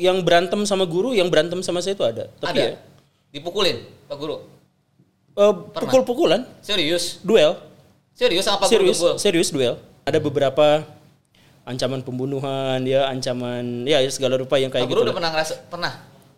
yang 0.00 0.24
berantem 0.24 0.64
sama 0.64 0.88
guru, 0.88 1.12
yang 1.12 1.28
berantem 1.28 1.60
sama 1.60 1.84
saya 1.84 1.92
itu 1.92 2.02
ada. 2.02 2.24
Tapi 2.40 2.56
Ada. 2.56 2.62
ya, 2.64 2.72
Dipukulin, 3.30 3.84
Pak 4.08 4.16
Guru. 4.16 4.36
eh, 5.30 5.52
pukul-pukulan, 5.76 6.42
Serius? 6.64 7.20
duel, 7.20 7.60
Serius 8.16 8.44
Pak 8.44 8.66
serius, 8.66 8.98
Guru 8.98 9.16
serius 9.16 9.48
duel. 9.48 9.76
Ada 10.04 10.18
beberapa 10.18 10.82
ancaman 11.62 12.00
pembunuhan, 12.00 12.82
ya 12.82 13.06
ancaman, 13.06 13.84
ya 13.84 14.00
segala 14.08 14.34
rupa 14.34 14.56
yang 14.56 14.68
Pak 14.68 14.80
kayak 14.80 14.88
Guru 14.88 15.00
gitu. 15.00 15.06
udah 15.06 15.16
pernah 15.16 15.30
ngerasa 15.30 15.54
pernah? 15.68 15.92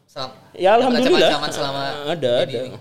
Selam- 0.05 0.37
Ya 0.53 0.77
alhamdulillah. 0.77 1.31
ancaman 1.33 1.51
selama 1.51 1.83
ada 2.05 2.33
jadi 2.45 2.53
ada. 2.53 2.61
ini? 2.69 2.79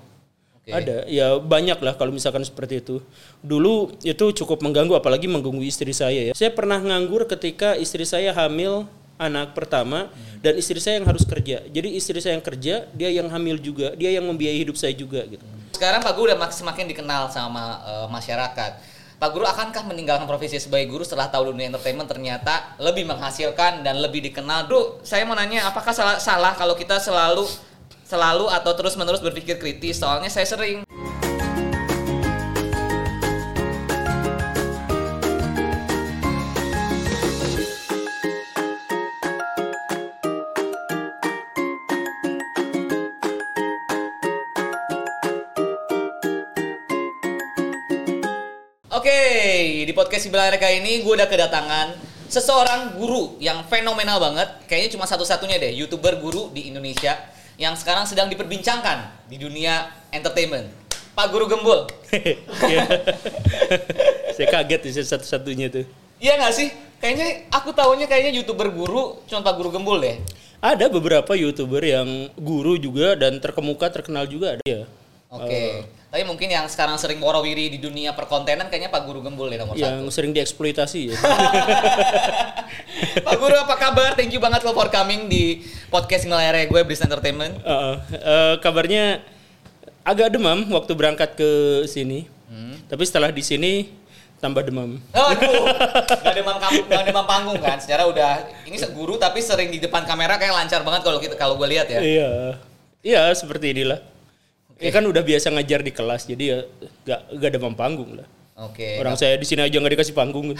Oke. 0.62 0.70
Ada, 0.70 0.98
ya 1.10 1.28
banyak 1.42 1.80
lah 1.82 1.98
kalau 1.98 2.14
misalkan 2.14 2.46
seperti 2.46 2.86
itu. 2.86 3.02
Dulu 3.42 3.98
itu 4.04 4.26
cukup 4.44 4.62
mengganggu, 4.62 4.94
apalagi 4.94 5.26
mengganggu 5.26 5.64
istri 5.66 5.90
saya 5.90 6.30
ya. 6.30 6.34
Saya 6.38 6.54
pernah 6.54 6.78
nganggur 6.78 7.26
ketika 7.26 7.74
istri 7.74 8.06
saya 8.06 8.30
hamil 8.30 8.86
anak 9.22 9.54
pertama 9.54 10.10
dan 10.42 10.58
istri 10.58 10.82
saya 10.82 10.98
yang 10.98 11.06
harus 11.06 11.22
kerja. 11.22 11.62
Jadi 11.70 11.94
istri 11.94 12.18
saya 12.18 12.34
yang 12.34 12.42
kerja, 12.42 12.90
dia 12.90 13.10
yang 13.14 13.30
hamil 13.30 13.62
juga, 13.62 13.94
dia 13.94 14.10
yang 14.10 14.26
membiayai 14.26 14.66
hidup 14.66 14.74
saya 14.74 14.98
juga 14.98 15.22
gitu. 15.30 15.46
Sekarang 15.78 16.02
Pak 16.02 16.14
Guru 16.18 16.34
udah 16.34 16.40
mak- 16.42 16.58
semakin 16.58 16.90
dikenal 16.90 17.30
sama 17.30 17.78
eh, 17.86 18.08
masyarakat. 18.10 18.72
Pak 19.22 19.30
Guru 19.38 19.46
akankah 19.46 19.86
meninggalkan 19.86 20.26
profesi 20.26 20.58
sebagai 20.58 20.90
guru 20.90 21.06
setelah 21.06 21.30
tahu 21.30 21.54
dunia 21.54 21.70
entertainment 21.70 22.10
ternyata 22.10 22.74
lebih 22.82 23.06
menghasilkan 23.06 23.86
dan 23.86 24.02
lebih 24.02 24.18
dikenal? 24.26 24.66
Bro, 24.66 25.06
saya 25.06 25.22
mau 25.30 25.38
nanya 25.38 25.70
apakah 25.70 25.94
salah, 25.94 26.18
salah 26.18 26.58
kalau 26.58 26.74
kita 26.74 26.98
selalu 26.98 27.46
selalu 28.02 28.50
atau 28.50 28.74
terus-menerus 28.74 29.22
berpikir 29.22 29.62
kritis? 29.62 30.02
Soalnya 30.02 30.26
saya 30.26 30.50
sering 30.50 30.82
podcast 50.02 50.26
Sibilang 50.26 50.50
Reka 50.50 50.66
ini 50.66 51.06
gue 51.06 51.14
udah 51.14 51.30
kedatangan 51.30 51.94
seseorang 52.26 52.98
guru 52.98 53.38
yang 53.38 53.62
fenomenal 53.70 54.18
banget. 54.18 54.50
Kayaknya 54.66 54.98
cuma 54.98 55.06
satu-satunya 55.06 55.62
deh, 55.62 55.78
youtuber 55.78 56.18
guru 56.18 56.50
di 56.50 56.74
Indonesia 56.74 57.14
yang 57.62 57.78
sekarang 57.78 58.10
sedang 58.10 58.26
diperbincangkan 58.26 59.30
di 59.30 59.38
dunia 59.38 59.94
entertainment. 60.10 60.74
Pak 61.14 61.30
Guru 61.30 61.46
Gembul. 61.46 61.86
Saya 64.42 64.48
kaget 64.50 64.90
sih 64.90 65.06
satu-satunya 65.06 65.70
tuh. 65.70 65.86
Iya 66.18 66.42
nggak 66.42 66.54
sih? 66.58 66.74
Kayaknya 66.98 67.46
aku 67.54 67.70
tahunya 67.70 68.10
kayaknya 68.10 68.42
youtuber 68.42 68.74
guru 68.74 69.22
cuma 69.30 69.46
Pak 69.46 69.54
Guru 69.54 69.70
Gembul 69.70 70.02
deh. 70.02 70.18
Ada 70.66 70.90
beberapa 70.90 71.38
youtuber 71.38 71.86
yang 71.86 72.34
guru 72.42 72.74
juga 72.82 73.14
dan 73.14 73.38
terkemuka 73.38 73.94
terkenal 73.94 74.26
juga 74.26 74.58
ada 74.58 74.66
ya. 74.66 74.90
Oke. 75.32 75.88
Tapi 76.12 76.28
mungkin 76.28 76.52
yang 76.52 76.68
sekarang 76.68 77.00
sering 77.00 77.24
warawiri 77.24 77.72
di 77.72 77.80
dunia 77.80 78.12
perkontenan 78.12 78.68
kayaknya 78.68 78.92
Pak 78.92 79.08
Guru 79.08 79.24
Gembul 79.24 79.48
deh 79.48 79.64
nomor 79.64 79.80
yang 79.80 80.04
satu. 80.04 80.12
sering 80.12 80.36
dieksploitasi 80.36 81.00
ya. 81.08 81.16
Pak 83.26 83.36
Guru 83.40 83.56
apa 83.56 83.80
kabar? 83.80 84.12
Thank 84.20 84.36
you 84.36 84.44
banget 84.44 84.68
lo 84.68 84.76
for 84.76 84.92
coming 84.92 85.32
di 85.32 85.64
podcast 85.88 86.28
Ngelayar 86.28 86.68
gue 86.68 86.82
Bris 86.84 87.00
Entertainment. 87.00 87.64
Uh, 87.64 87.96
uh, 88.20 88.54
kabarnya 88.60 89.24
agak 90.04 90.36
demam 90.36 90.68
waktu 90.68 90.92
berangkat 91.00 91.32
ke 91.40 91.50
sini. 91.88 92.28
Hmm. 92.52 92.76
Tapi 92.92 93.04
setelah 93.08 93.32
di 93.32 93.40
sini 93.40 93.88
tambah 94.44 94.68
demam. 94.68 95.00
Oh, 95.16 95.28
aduh, 95.32 95.64
nggak 96.28 96.36
demam 96.44 96.60
nggak 96.60 97.04
demam 97.08 97.24
panggung 97.24 97.60
kan? 97.64 97.80
Secara 97.80 98.04
udah 98.04 98.52
ini 98.68 98.76
guru 98.92 99.16
tapi 99.16 99.40
sering 99.40 99.72
di 99.72 99.80
depan 99.80 100.04
kamera 100.04 100.36
kayak 100.36 100.52
lancar 100.60 100.84
banget 100.84 101.08
kalau 101.08 101.24
kita 101.24 101.40
kalau 101.40 101.56
gue 101.56 101.72
lihat 101.72 101.88
ya. 101.88 102.04
Iya. 102.04 102.32
Iya, 103.00 103.32
seperti 103.32 103.72
inilah. 103.72 104.11
Ya 104.82 104.90
kan 104.90 105.06
udah 105.06 105.22
biasa 105.22 105.54
ngajar 105.54 105.86
di 105.86 105.94
kelas, 105.94 106.26
jadi 106.26 106.44
ya 106.44 106.58
gak, 107.06 107.38
gak 107.38 107.52
demam 107.54 107.78
panggung 107.78 108.18
lah. 108.18 108.26
Oke. 108.62 109.02
Orang 109.02 109.18
saya 109.18 109.42
di 109.42 109.46
sini 109.48 109.66
aja 109.66 109.74
nggak 109.74 109.94
dikasih 109.98 110.14
panggung. 110.14 110.54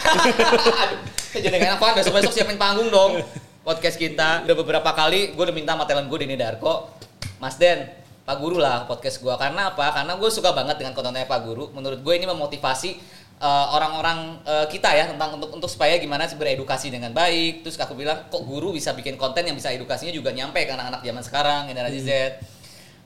Jadi 1.38 1.54
enak 1.54 1.78
banget. 1.78 2.02
Besok 2.02 2.18
besok 2.18 2.32
siapin 2.34 2.58
panggung 2.58 2.90
dong. 2.90 3.22
Podcast 3.62 3.94
kita 3.94 4.42
udah 4.42 4.56
beberapa 4.58 4.90
kali 4.90 5.38
gue 5.38 5.44
udah 5.46 5.54
minta 5.54 5.78
sama 5.78 5.86
talent 5.86 6.10
gue 6.10 6.18
Denny 6.18 6.34
Darko, 6.34 6.90
Mas 7.38 7.54
Den, 7.62 7.86
Pak 8.26 8.36
Guru 8.42 8.58
lah 8.58 8.90
podcast 8.90 9.22
gue. 9.22 9.30
Karena 9.38 9.70
apa? 9.70 9.94
Karena 9.94 10.18
gue 10.18 10.30
suka 10.34 10.50
banget 10.50 10.82
dengan 10.82 10.98
kontennya 10.98 11.30
Pak 11.30 11.46
Guru. 11.46 11.70
Menurut 11.70 12.02
gue 12.02 12.14
ini 12.18 12.26
memotivasi 12.26 12.90
eh, 13.38 13.66
orang-orang 13.70 14.42
eh, 14.50 14.66
kita 14.66 14.90
ya 14.98 15.06
tentang 15.06 15.38
untuk 15.38 15.54
untuk 15.54 15.70
supaya 15.70 15.94
gimana 16.02 16.26
sih 16.26 16.34
beredukasi 16.34 16.90
dengan 16.90 17.14
baik. 17.14 17.62
Terus 17.62 17.78
aku 17.78 17.94
bilang 17.94 18.26
kok 18.26 18.42
guru 18.42 18.74
bisa 18.74 18.90
bikin 18.98 19.14
konten 19.14 19.46
yang 19.46 19.54
bisa 19.54 19.70
edukasinya 19.70 20.10
juga 20.10 20.34
nyampe 20.34 20.58
ke 20.66 20.74
anak-anak 20.74 21.06
zaman 21.06 21.22
sekarang 21.22 21.60
generasi 21.70 22.02
Z. 22.02 22.10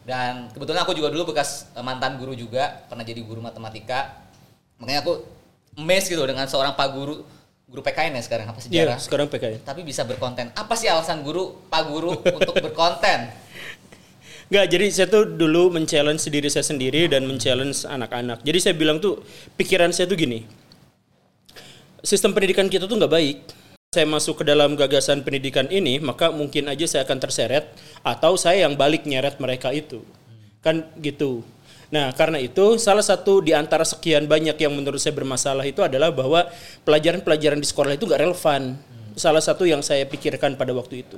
Dan 0.06 0.46
kebetulan 0.54 0.86
aku 0.86 0.94
juga 0.94 1.10
dulu 1.10 1.34
bekas 1.34 1.66
eh, 1.74 1.82
mantan 1.82 2.14
guru 2.14 2.38
juga, 2.38 2.86
pernah 2.86 3.02
jadi 3.02 3.18
guru 3.26 3.42
matematika. 3.42 4.22
Makanya 4.78 5.02
aku 5.02 5.26
amazed 5.74 6.14
gitu 6.14 6.22
dengan 6.22 6.46
seorang 6.46 6.78
Pak 6.78 6.88
Guru, 6.94 7.26
guru 7.66 7.80
PKN 7.82 8.14
ya 8.14 8.22
sekarang 8.22 8.46
apa 8.46 8.62
Iya, 8.62 8.94
sejarah. 8.94 8.98
sekarang 9.02 9.26
PKN. 9.26 9.60
Tapi 9.66 9.82
bisa 9.82 10.06
berkonten. 10.06 10.54
Apa 10.54 10.78
sih 10.78 10.86
alasan 10.86 11.26
guru, 11.26 11.58
Pak 11.66 11.82
Guru 11.90 12.14
untuk 12.14 12.54
berkonten? 12.62 13.26
Nggak, 14.52 14.66
jadi 14.70 14.86
saya 14.94 15.08
tuh 15.10 15.26
dulu 15.26 15.74
men-challenge 15.74 16.22
diri 16.30 16.46
saya 16.46 16.62
sendiri 16.62 17.10
dan 17.10 17.26
men-challenge 17.26 17.82
anak-anak. 17.82 18.46
Jadi 18.46 18.58
saya 18.62 18.74
bilang 18.78 19.02
tuh, 19.02 19.18
pikiran 19.58 19.90
saya 19.90 20.06
tuh 20.06 20.14
gini, 20.14 20.46
sistem 22.06 22.30
pendidikan 22.30 22.70
kita 22.70 22.86
tuh 22.86 22.94
nggak 22.94 23.10
baik. 23.10 23.36
Saya 23.96 24.04
masuk 24.04 24.44
ke 24.44 24.44
dalam 24.44 24.76
gagasan 24.76 25.24
pendidikan 25.24 25.64
ini, 25.72 25.96
maka 25.96 26.28
mungkin 26.28 26.68
aja 26.68 26.84
saya 26.84 27.08
akan 27.08 27.16
terseret, 27.16 27.72
atau 28.04 28.36
saya 28.36 28.68
yang 28.68 28.76
balik 28.76 29.08
nyeret 29.08 29.40
mereka 29.40 29.72
itu. 29.72 30.04
Kan 30.60 30.84
gitu. 31.00 31.40
Nah, 31.88 32.12
karena 32.12 32.36
itu 32.36 32.76
salah 32.76 33.00
satu 33.00 33.40
di 33.40 33.56
antara 33.56 33.88
sekian 33.88 34.28
banyak 34.28 34.52
yang 34.60 34.76
menurut 34.76 35.00
saya 35.00 35.16
bermasalah 35.16 35.64
itu 35.64 35.80
adalah 35.80 36.12
bahwa 36.12 36.44
pelajaran-pelajaran 36.84 37.56
di 37.56 37.64
sekolah 37.64 37.96
itu 37.96 38.04
nggak 38.04 38.20
relevan. 38.20 38.76
Salah 39.16 39.40
satu 39.40 39.64
yang 39.64 39.80
saya 39.80 40.04
pikirkan 40.04 40.60
pada 40.60 40.76
waktu 40.76 41.00
itu. 41.00 41.16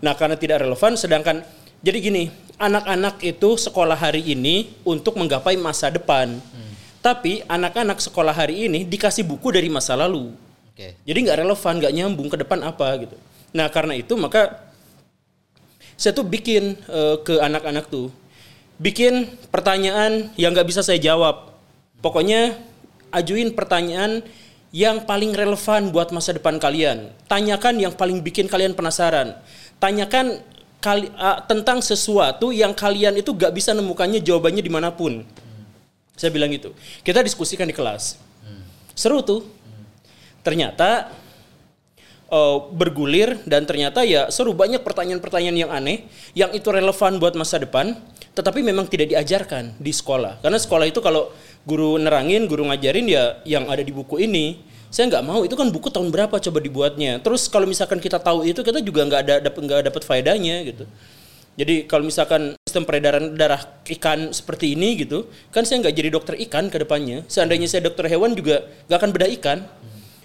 Nah, 0.00 0.16
karena 0.16 0.40
tidak 0.40 0.64
relevan, 0.64 0.96
sedangkan 0.96 1.44
jadi 1.84 2.00
gini, 2.00 2.32
anak-anak 2.56 3.20
itu 3.20 3.60
sekolah 3.60 4.00
hari 4.00 4.24
ini 4.32 4.72
untuk 4.88 5.20
menggapai 5.20 5.60
masa 5.60 5.92
depan. 5.92 6.40
Tapi 7.04 7.44
anak-anak 7.44 8.00
sekolah 8.00 8.32
hari 8.32 8.64
ini 8.64 8.88
dikasih 8.88 9.28
buku 9.28 9.52
dari 9.52 9.68
masa 9.68 9.92
lalu. 9.92 10.32
Oke. 10.74 10.98
Jadi 11.06 11.18
nggak 11.22 11.38
relevan, 11.46 11.74
nggak 11.78 11.94
nyambung 11.94 12.26
ke 12.26 12.36
depan 12.42 12.58
apa 12.66 12.98
gitu. 12.98 13.14
Nah 13.54 13.70
karena 13.70 13.94
itu 13.94 14.18
maka 14.18 14.58
saya 15.94 16.10
tuh 16.10 16.26
bikin 16.26 16.74
eh, 16.90 17.16
ke 17.22 17.38
anak-anak 17.38 17.86
tuh, 17.86 18.10
bikin 18.82 19.30
pertanyaan 19.54 20.34
yang 20.34 20.50
nggak 20.50 20.66
bisa 20.66 20.82
saya 20.82 20.98
jawab. 20.98 21.54
Pokoknya 22.02 22.58
ajuin 23.14 23.54
pertanyaan 23.54 24.26
yang 24.74 25.06
paling 25.06 25.30
relevan 25.30 25.94
buat 25.94 26.10
masa 26.10 26.34
depan 26.34 26.58
kalian. 26.58 27.14
Tanyakan 27.30 27.78
yang 27.78 27.94
paling 27.94 28.18
bikin 28.18 28.50
kalian 28.50 28.74
penasaran. 28.74 29.38
Tanyakan 29.78 30.42
kali, 30.82 31.06
ah, 31.14 31.38
tentang 31.46 31.78
sesuatu 31.78 32.50
yang 32.50 32.74
kalian 32.74 33.14
itu 33.14 33.30
gak 33.30 33.54
bisa 33.54 33.70
nemukannya 33.70 34.18
jawabannya 34.18 34.58
di 34.58 34.72
mana 34.74 34.90
pun. 34.90 35.22
Saya 36.18 36.34
bilang 36.34 36.50
gitu. 36.50 36.74
Kita 37.06 37.22
diskusikan 37.22 37.70
di 37.70 37.74
kelas. 37.74 38.18
Seru 38.98 39.22
tuh. 39.22 39.46
Ternyata 40.44 41.08
eh, 42.28 42.56
bergulir 42.70 43.40
dan 43.48 43.64
ternyata 43.64 44.04
ya 44.04 44.28
seru 44.28 44.52
banyak 44.52 44.84
pertanyaan-pertanyaan 44.84 45.56
yang 45.56 45.70
aneh 45.72 46.04
yang 46.36 46.52
itu 46.52 46.68
relevan 46.68 47.16
buat 47.16 47.32
masa 47.34 47.56
depan 47.58 47.96
tetapi 48.34 48.66
memang 48.66 48.90
tidak 48.90 49.14
diajarkan 49.14 49.78
di 49.78 49.94
sekolah 49.94 50.42
karena 50.42 50.58
sekolah 50.58 50.90
itu 50.90 50.98
kalau 50.98 51.30
guru 51.62 51.94
nerangin 52.02 52.50
guru 52.50 52.66
ngajarin 52.66 53.06
ya 53.06 53.38
yang 53.46 53.70
ada 53.70 53.78
di 53.78 53.94
buku 53.94 54.18
ini 54.18 54.58
saya 54.90 55.06
nggak 55.06 55.22
mau 55.22 55.46
itu 55.46 55.54
kan 55.54 55.70
buku 55.70 55.86
tahun 55.86 56.10
berapa 56.10 56.34
coba 56.42 56.58
dibuatnya 56.58 57.22
terus 57.22 57.46
kalau 57.46 57.62
misalkan 57.62 58.02
kita 58.02 58.18
tahu 58.18 58.42
itu 58.42 58.58
kita 58.66 58.82
juga 58.82 59.06
nggak 59.06 59.20
ada 59.22 59.34
nggak 59.38 59.86
dapat 59.86 60.02
faedahnya 60.02 60.66
gitu 60.66 60.82
jadi 61.54 61.86
kalau 61.86 62.10
misalkan 62.10 62.58
sistem 62.66 62.82
peredaran 62.82 63.38
darah 63.38 63.62
ikan 63.86 64.34
seperti 64.34 64.74
ini 64.74 65.06
gitu, 65.06 65.30
kan 65.54 65.62
saya 65.62 65.86
nggak 65.86 65.94
jadi 65.94 66.08
dokter 66.10 66.34
ikan 66.50 66.66
ke 66.66 66.82
depannya. 66.82 67.22
Seandainya 67.30 67.70
saya 67.70 67.86
dokter 67.86 68.10
hewan 68.10 68.34
juga 68.34 68.66
nggak 68.90 68.98
akan 68.98 69.10
beda 69.14 69.26
ikan. 69.38 69.58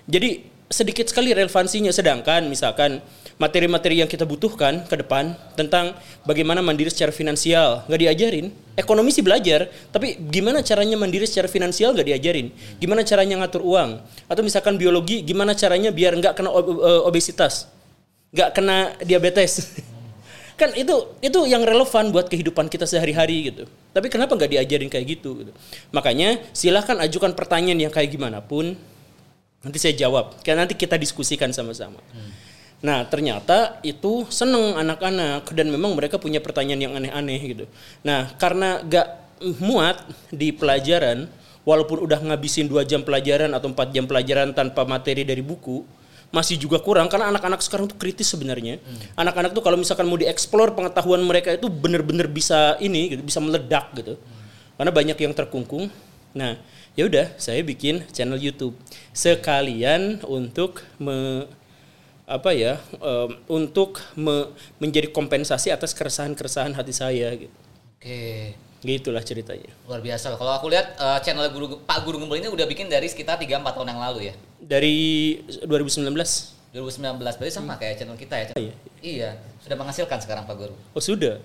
Jadi 0.09 0.41
sedikit 0.69 1.09
sekali 1.09 1.33
relevansinya. 1.33 1.89
Sedangkan 1.93 2.45
misalkan 2.49 3.01
materi-materi 3.41 4.01
yang 4.01 4.09
kita 4.09 4.23
butuhkan 4.23 4.85
ke 4.85 4.95
depan 4.99 5.33
tentang 5.57 5.97
bagaimana 6.23 6.61
mandiri 6.61 6.93
secara 6.93 7.09
finansial 7.09 7.85
nggak 7.89 8.01
diajarin. 8.01 8.45
Ekonomi 8.79 9.11
sih 9.11 9.25
belajar, 9.25 9.67
tapi 9.91 10.15
gimana 10.31 10.63
caranya 10.63 10.95
mandiri 10.95 11.27
secara 11.27 11.51
finansial 11.51 11.91
nggak 11.91 12.07
diajarin. 12.15 12.47
Gimana 12.79 13.03
caranya 13.03 13.35
ngatur 13.43 13.65
uang? 13.65 13.99
Atau 14.31 14.41
misalkan 14.45 14.79
biologi, 14.79 15.19
gimana 15.25 15.51
caranya 15.51 15.91
biar 15.91 16.15
nggak 16.15 16.33
kena 16.37 16.49
ob- 16.53 16.79
eh, 16.79 17.01
obesitas, 17.03 17.67
nggak 18.31 18.49
kena 18.55 18.95
diabetes. 19.03 19.51
kan 20.59 20.75
itu 20.75 21.15
itu 21.23 21.39
yang 21.47 21.63
relevan 21.63 22.11
buat 22.11 22.27
kehidupan 22.27 22.67
kita 22.67 22.83
sehari-hari 22.83 23.51
gitu. 23.51 23.63
Tapi 23.95 24.07
kenapa 24.11 24.35
nggak 24.35 24.51
diajarin 24.59 24.91
kayak 24.91 25.05
gitu? 25.19 25.43
gitu. 25.43 25.51
Makanya 25.91 26.39
silahkan 26.51 26.99
ajukan 27.03 27.31
pertanyaan 27.35 27.79
yang 27.87 27.91
kayak 27.91 28.11
gimana 28.11 28.43
pun, 28.43 28.75
nanti 29.63 29.77
saya 29.77 29.93
jawab. 29.95 30.39
Kayak 30.43 30.57
nanti 30.67 30.73
kita 30.75 30.95
diskusikan 30.95 31.51
sama-sama. 31.51 31.99
Nah, 32.79 33.03
ternyata 33.11 33.75
itu 33.83 34.23
seneng 34.31 34.79
anak-anak 34.79 35.51
dan 35.51 35.67
memang 35.67 35.91
mereka 35.99 36.15
punya 36.15 36.39
pertanyaan 36.39 36.79
yang 36.79 36.93
aneh-aneh 36.95 37.39
gitu. 37.43 37.65
Nah, 38.07 38.31
karena 38.39 38.79
gak 38.87 39.07
muat 39.59 39.99
di 40.31 40.55
pelajaran, 40.55 41.27
walaupun 41.67 42.07
udah 42.07 42.19
ngabisin 42.23 42.71
dua 42.71 42.87
jam 42.87 43.03
pelajaran 43.03 43.51
atau 43.51 43.67
empat 43.67 43.91
jam 43.91 44.07
pelajaran 44.07 44.55
tanpa 44.55 44.87
materi 44.87 45.27
dari 45.27 45.43
buku, 45.43 45.83
masih 46.31 46.55
juga 46.55 46.79
kurang 46.79 47.11
karena 47.11 47.27
anak-anak 47.33 47.59
sekarang 47.59 47.91
tuh 47.91 47.99
kritis 47.99 48.31
sebenarnya. 48.31 48.79
Anak-anak 49.19 49.51
tuh 49.51 49.63
kalau 49.65 49.75
misalkan 49.75 50.07
mau 50.07 50.15
dieksplor 50.15 50.71
pengetahuan 50.71 51.19
mereka 51.19 51.51
itu 51.51 51.67
bener-bener 51.67 52.31
bisa 52.31 52.79
ini 52.79 53.11
gitu, 53.17 53.21
bisa 53.27 53.43
meledak 53.43 53.91
gitu. 53.91 54.15
Karena 54.79 54.91
banyak 54.95 55.17
yang 55.19 55.35
terkungkung. 55.35 55.91
Nah, 56.31 56.55
ya 56.99 57.07
udah 57.07 57.31
saya 57.39 57.63
bikin 57.63 58.03
channel 58.11 58.35
YouTube 58.35 58.75
sekalian 59.15 60.19
untuk 60.27 60.83
me, 60.99 61.47
apa 62.27 62.51
ya 62.51 62.75
em, 62.99 63.39
untuk 63.47 64.03
me- 64.19 64.51
menjadi 64.83 65.07
kompensasi 65.07 65.71
atas 65.71 65.95
keresahan-keresahan 65.95 66.75
hati 66.75 66.91
saya 66.91 67.31
gitu. 67.39 67.55
Oke. 67.95 68.51
Gitulah 68.83 69.23
ceritanya. 69.23 69.71
Luar 69.87 70.03
biasa. 70.03 70.35
Kalau 70.35 70.51
aku 70.51 70.67
lihat 70.67 70.99
eh, 70.99 71.19
channel 71.23 71.47
guru 71.55 71.79
Pak 71.87 72.03
Guru 72.03 72.19
Gembel 72.19 72.43
ini 72.43 72.51
udah 72.51 72.67
bikin 72.67 72.91
dari 72.91 73.07
sekitar 73.07 73.39
3 73.39 73.47
4 73.47 73.75
tahun 73.75 73.95
yang 73.95 74.01
lalu 74.03 74.19
ya. 74.31 74.33
Dari 74.59 74.95
2019. 75.63 76.03
2019 76.69 77.15
berarti 77.17 77.49
sama 77.55 77.79
kayak 77.79 77.95
channel 78.03 78.19
kita 78.19 78.35
ya. 78.35 78.47
Iya. 78.59 78.73
Iya, 78.99 79.29
sudah 79.63 79.79
menghasilkan 79.79 80.19
sekarang 80.19 80.43
Pak 80.43 80.55
Guru. 80.59 80.75
Oh 80.91 80.99
sudah. 81.03 81.39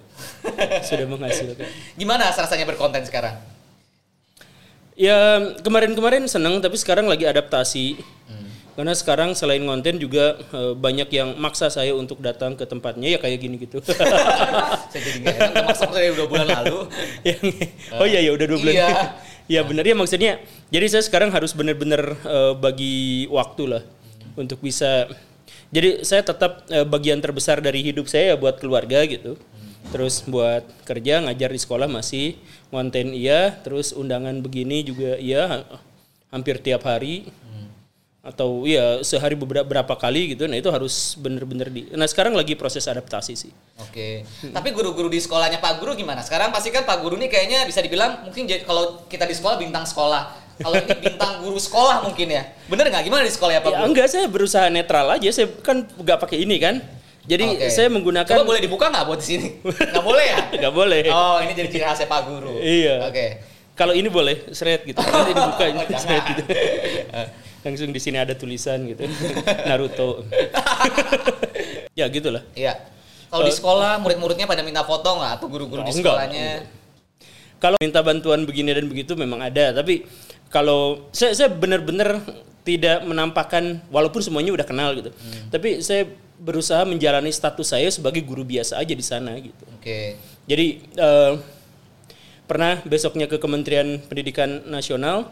sudah 0.83 1.07
menghasilkan. 1.07 1.67
Gimana 2.01 2.35
rasanya 2.35 2.67
berkonten 2.67 3.07
sekarang? 3.07 3.54
Ya 4.95 5.43
kemarin-kemarin 5.63 6.31
seneng 6.31 6.63
tapi 6.63 6.79
sekarang 6.79 7.11
lagi 7.11 7.27
adaptasi. 7.27 7.99
Karena 8.75 8.91
sekarang 8.91 9.39
selain 9.39 9.63
konten 9.63 10.03
juga 10.03 10.35
eh, 10.51 10.75
banyak 10.75 11.07
yang 11.15 11.39
maksa 11.39 11.71
saya 11.71 11.95
untuk 11.95 12.19
datang 12.19 12.59
ke 12.59 12.67
tempatnya 12.67 13.15
ya 13.15 13.19
kayak 13.23 13.39
gini 13.39 13.55
gitu. 13.63 13.79
Saya 14.91 14.99
jadi 14.99 15.19
nggak 15.23 15.35
enak, 15.35 15.51
udah 15.55 15.65
maksa 15.71 15.87
dua 16.11 16.27
bulan 16.27 16.47
lalu. 16.51 16.79
Yang- 17.27 17.71
oh 17.95 18.07
iya 18.07 18.19
ya 18.19 18.31
udah 18.35 18.47
dua 18.51 18.59
bulan. 18.59 18.75
Iya. 18.75 18.89
ya 19.55 19.61
benar 19.63 19.85
ya 19.87 19.95
maksudnya. 19.95 20.33
Jadi 20.75 20.87
saya 20.91 21.03
sekarang 21.07 21.31
harus 21.31 21.55
benar-benar 21.55 22.19
eh, 22.27 22.53
bagi 22.59 23.31
waktu 23.31 23.79
lah 23.79 23.83
untuk 24.35 24.59
bisa. 24.59 25.07
Jadi 25.71 26.03
saya 26.03 26.27
tetap 26.27 26.67
eh, 26.67 26.83
bagian 26.83 27.23
terbesar 27.23 27.63
dari 27.63 27.79
hidup 27.79 28.11
saya 28.11 28.35
ya 28.35 28.37
buat 28.39 28.59
keluarga 28.59 29.07
gitu. 29.07 29.39
Terus 29.93 30.25
buat 30.25 30.65
kerja 30.89 31.23
ngajar 31.23 31.51
di 31.53 31.61
sekolah 31.61 31.87
masih 31.87 32.37
konten 32.73 33.13
iya, 33.15 33.55
terus 33.63 33.95
undangan 33.95 34.41
begini 34.41 34.83
juga 34.83 35.17
iya 35.21 35.43
ha- 35.47 35.67
hampir 36.33 36.59
tiap 36.59 36.83
hari 36.83 37.31
atau 38.25 38.65
ya 38.65 39.05
sehari 39.05 39.37
beberapa 39.37 39.69
berapa 39.69 39.95
kali 40.01 40.33
gitu. 40.33 40.49
Nah 40.49 40.57
itu 40.57 40.73
harus 40.73 41.13
bener-bener 41.21 41.69
di. 41.69 41.93
Nah 41.93 42.09
sekarang 42.09 42.33
lagi 42.33 42.57
proses 42.57 42.89
adaptasi 42.89 43.37
sih. 43.37 43.53
Oke. 43.85 44.25
Tapi 44.49 44.69
guru-guru 44.73 45.13
di 45.13 45.21
sekolahnya 45.21 45.61
Pak 45.61 45.85
Guru 45.85 45.93
gimana? 45.93 46.25
Sekarang 46.25 46.49
pasti 46.49 46.73
kan 46.73 46.89
Pak 46.89 47.05
Guru 47.05 47.21
nih 47.21 47.29
kayaknya 47.29 47.69
bisa 47.69 47.85
dibilang 47.85 48.25
mungkin 48.25 48.49
kalau 48.65 49.05
kita 49.13 49.29
di 49.29 49.37
sekolah 49.37 49.61
bintang 49.61 49.85
sekolah. 49.85 50.41
Kalau 50.55 50.79
ini 50.79 50.95
bintang 51.03 51.43
guru 51.43 51.59
sekolah 51.59 52.07
mungkin 52.07 52.31
ya. 52.31 52.47
Bener 52.71 52.87
nggak? 52.87 53.05
Gimana 53.11 53.27
di 53.27 53.35
sekolah 53.35 53.53
ya 53.59 53.61
Pak 53.61 53.71
Ya 53.71 53.79
Guru? 53.83 53.87
enggak 53.93 54.07
saya 54.09 54.27
berusaha 54.31 54.67
netral 54.73 55.07
aja. 55.13 55.29
Saya 55.29 55.47
kan 55.61 55.85
nggak 55.85 56.19
pakai 56.25 56.49
ini 56.49 56.57
kan. 56.57 56.81
Jadi 57.25 57.45
Oke. 57.57 57.73
saya 57.73 57.89
menggunakan 57.89 58.29
Coba 58.29 58.45
boleh 58.45 58.61
dibuka 58.61 58.93
nggak 58.93 59.05
buat 59.09 59.19
di 59.19 59.27
sini? 59.27 59.49
Nggak 59.65 60.05
boleh 60.05 60.25
ya? 60.29 60.39
nggak 60.61 60.75
boleh. 60.75 61.01
Oh, 61.09 61.41
ini 61.41 61.53
jadi 61.53 61.69
ciri 61.73 61.85
khasnya 61.85 62.05
Pak 62.05 62.21
Guru. 62.29 62.61
Iya. 62.61 63.09
Oke. 63.09 63.27
Kalau 63.75 63.91
ini 63.91 64.07
boleh 64.07 64.53
shred 64.53 64.85
gitu. 64.85 65.01
Nanti 65.01 65.33
dibuka 65.39 65.65
ini 65.67 65.83
Jangan. 65.89 65.99
shred 65.99 66.23
gitu. 66.31 66.43
Langsung 67.65 67.91
di 67.91 68.01
sini 68.01 68.21
ada 68.21 68.37
tulisan 68.37 68.85
gitu. 68.85 69.09
Naruto. 69.65 70.29
ya 71.97 72.05
gitulah. 72.07 72.45
Iya. 72.53 72.77
Kalau 73.33 73.43
di 73.43 73.53
sekolah 73.53 73.99
murid-muridnya 73.99 74.47
pada 74.47 74.63
minta 74.63 74.85
foto 74.85 75.17
nggak 75.19 75.33
atau 75.41 75.47
guru-guru 75.49 75.81
di 75.83 75.91
Oh, 75.91 75.97
enggak. 75.97 76.13
sekolahnya? 76.13 76.49
Kalau 77.59 77.77
minta 77.81 78.01
bantuan 78.05 78.45
begini 78.45 78.71
dan 78.71 78.85
begitu 78.85 79.17
memang 79.17 79.41
ada, 79.41 79.73
tapi 79.73 80.05
kalau 80.53 81.09
saya 81.11 81.33
saya 81.33 81.49
benar-benar 81.49 82.21
tidak 82.63 83.03
menampakkan 83.03 83.81
walaupun 83.89 84.21
semuanya 84.21 84.53
udah 84.53 84.67
kenal 84.69 84.93
gitu. 84.93 85.11
Tapi 85.49 85.81
saya 85.81 86.05
berusaha 86.39 86.83
menjalani 86.83 87.31
status 87.31 87.73
saya 87.73 87.89
sebagai 87.91 88.23
guru 88.25 88.43
biasa 88.43 88.79
aja 88.81 88.95
di 88.95 89.05
sana 89.05 89.35
gitu. 89.39 89.65
Oke. 89.79 90.19
Jadi 90.45 90.83
eh, 90.99 91.33
pernah 92.45 92.83
besoknya 92.85 93.31
ke 93.31 93.41
Kementerian 93.41 94.03
Pendidikan 94.05 94.67
Nasional 94.69 95.31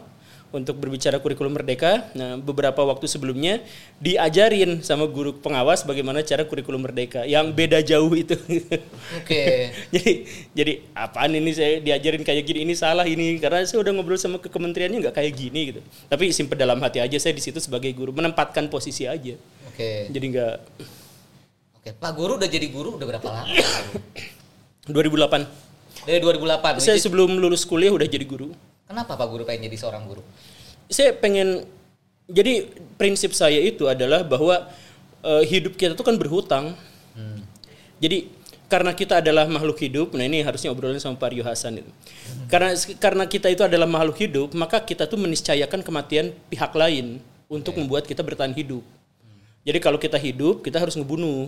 untuk 0.53 0.77
berbicara 0.77 1.17
kurikulum 1.17 1.57
merdeka. 1.57 2.13
Nah, 2.13 2.37
beberapa 2.37 2.77
waktu 2.85 3.09
sebelumnya 3.09 3.65
diajarin 3.97 4.85
sama 4.85 5.09
guru 5.09 5.33
pengawas 5.33 5.81
bagaimana 5.81 6.21
cara 6.21 6.45
kurikulum 6.45 6.85
merdeka 6.85 7.25
yang 7.25 7.49
beda 7.49 7.81
jauh 7.81 8.13
itu. 8.13 8.37
Oke. 9.19 9.73
jadi 9.89 10.11
jadi 10.53 10.73
apaan 10.93 11.33
ini 11.33 11.51
saya 11.57 11.81
diajarin 11.81 12.21
kayak 12.21 12.45
gini 12.45 12.69
ini 12.69 12.73
salah 12.77 13.09
ini 13.09 13.41
karena 13.41 13.65
saya 13.65 13.81
udah 13.81 13.91
ngobrol 13.97 14.15
sama 14.21 14.37
ke 14.37 14.47
kementeriannya 14.47 15.09
nggak 15.09 15.17
kayak 15.17 15.33
gini 15.33 15.73
gitu. 15.73 15.81
Tapi 16.05 16.29
simpen 16.29 16.61
dalam 16.61 16.77
hati 16.85 17.01
aja 17.01 17.17
saya 17.17 17.33
di 17.33 17.41
situ 17.41 17.57
sebagai 17.57 17.89
guru 17.97 18.13
menempatkan 18.13 18.69
posisi 18.69 19.09
aja. 19.09 19.33
Oke. 19.73 20.13
Jadi 20.13 20.25
nggak 20.29 20.55
Oke. 21.81 21.89
Pak 21.97 22.11
Guru 22.13 22.37
udah 22.37 22.45
jadi 22.45 22.67
guru 22.69 22.95
udah 22.95 23.07
berapa 23.09 23.27
lama? 23.27 23.49
2008 24.85 26.05
Dari 26.05 26.19
2008. 26.21 26.77
saya 26.77 26.93
Jadi- 26.95 27.01
sebelum 27.01 27.41
lulus 27.41 27.65
kuliah 27.65 27.89
udah 27.89 28.05
jadi 28.05 28.23
guru. 28.23 28.53
Kenapa 28.85 29.17
Pak 29.17 29.27
Guru 29.27 29.43
pengen 29.43 29.65
jadi 29.67 29.77
seorang 29.81 30.05
guru? 30.05 30.21
saya 30.91 31.09
pengen 31.15 31.65
jadi 32.29 32.69
prinsip 33.01 33.33
saya 33.33 33.57
itu 33.57 33.89
adalah 33.89 34.21
bahwa 34.21 34.61
eh, 35.25 35.43
hidup 35.49 35.73
kita 35.73 35.97
itu 35.97 36.05
kan 36.05 36.15
berhutang. 36.19 36.77
Jadi 37.97 38.27
karena 38.67 38.91
kita 38.91 39.23
adalah 39.23 39.47
makhluk 39.47 39.79
hidup, 39.79 40.11
nah 40.11 40.27
ini 40.27 40.43
harusnya 40.43 40.69
obrolan 40.69 40.99
sama 40.99 41.15
Pak 41.15 41.29
Rio 41.31 41.45
Hasan 41.45 41.79
itu. 41.79 41.91
Karena 42.51 42.75
karena 42.99 43.23
kita 43.23 43.47
itu 43.47 43.63
adalah 43.63 43.87
makhluk 43.87 44.19
hidup, 44.19 44.51
maka 44.53 44.83
kita 44.83 45.07
tuh 45.07 45.15
meniscayakan 45.15 45.81
kematian 45.81 46.35
pihak 46.51 46.73
lain 46.75 47.23
untuk 47.47 47.79
membuat 47.79 48.03
kita 48.03 48.19
bertahan 48.19 48.51
hidup. 48.51 48.83
Jadi 49.63 49.79
kalau 49.79 49.95
kita 49.95 50.19
hidup, 50.19 50.59
kita 50.59 50.79
harus 50.79 50.95
ngebunuh. 50.99 51.47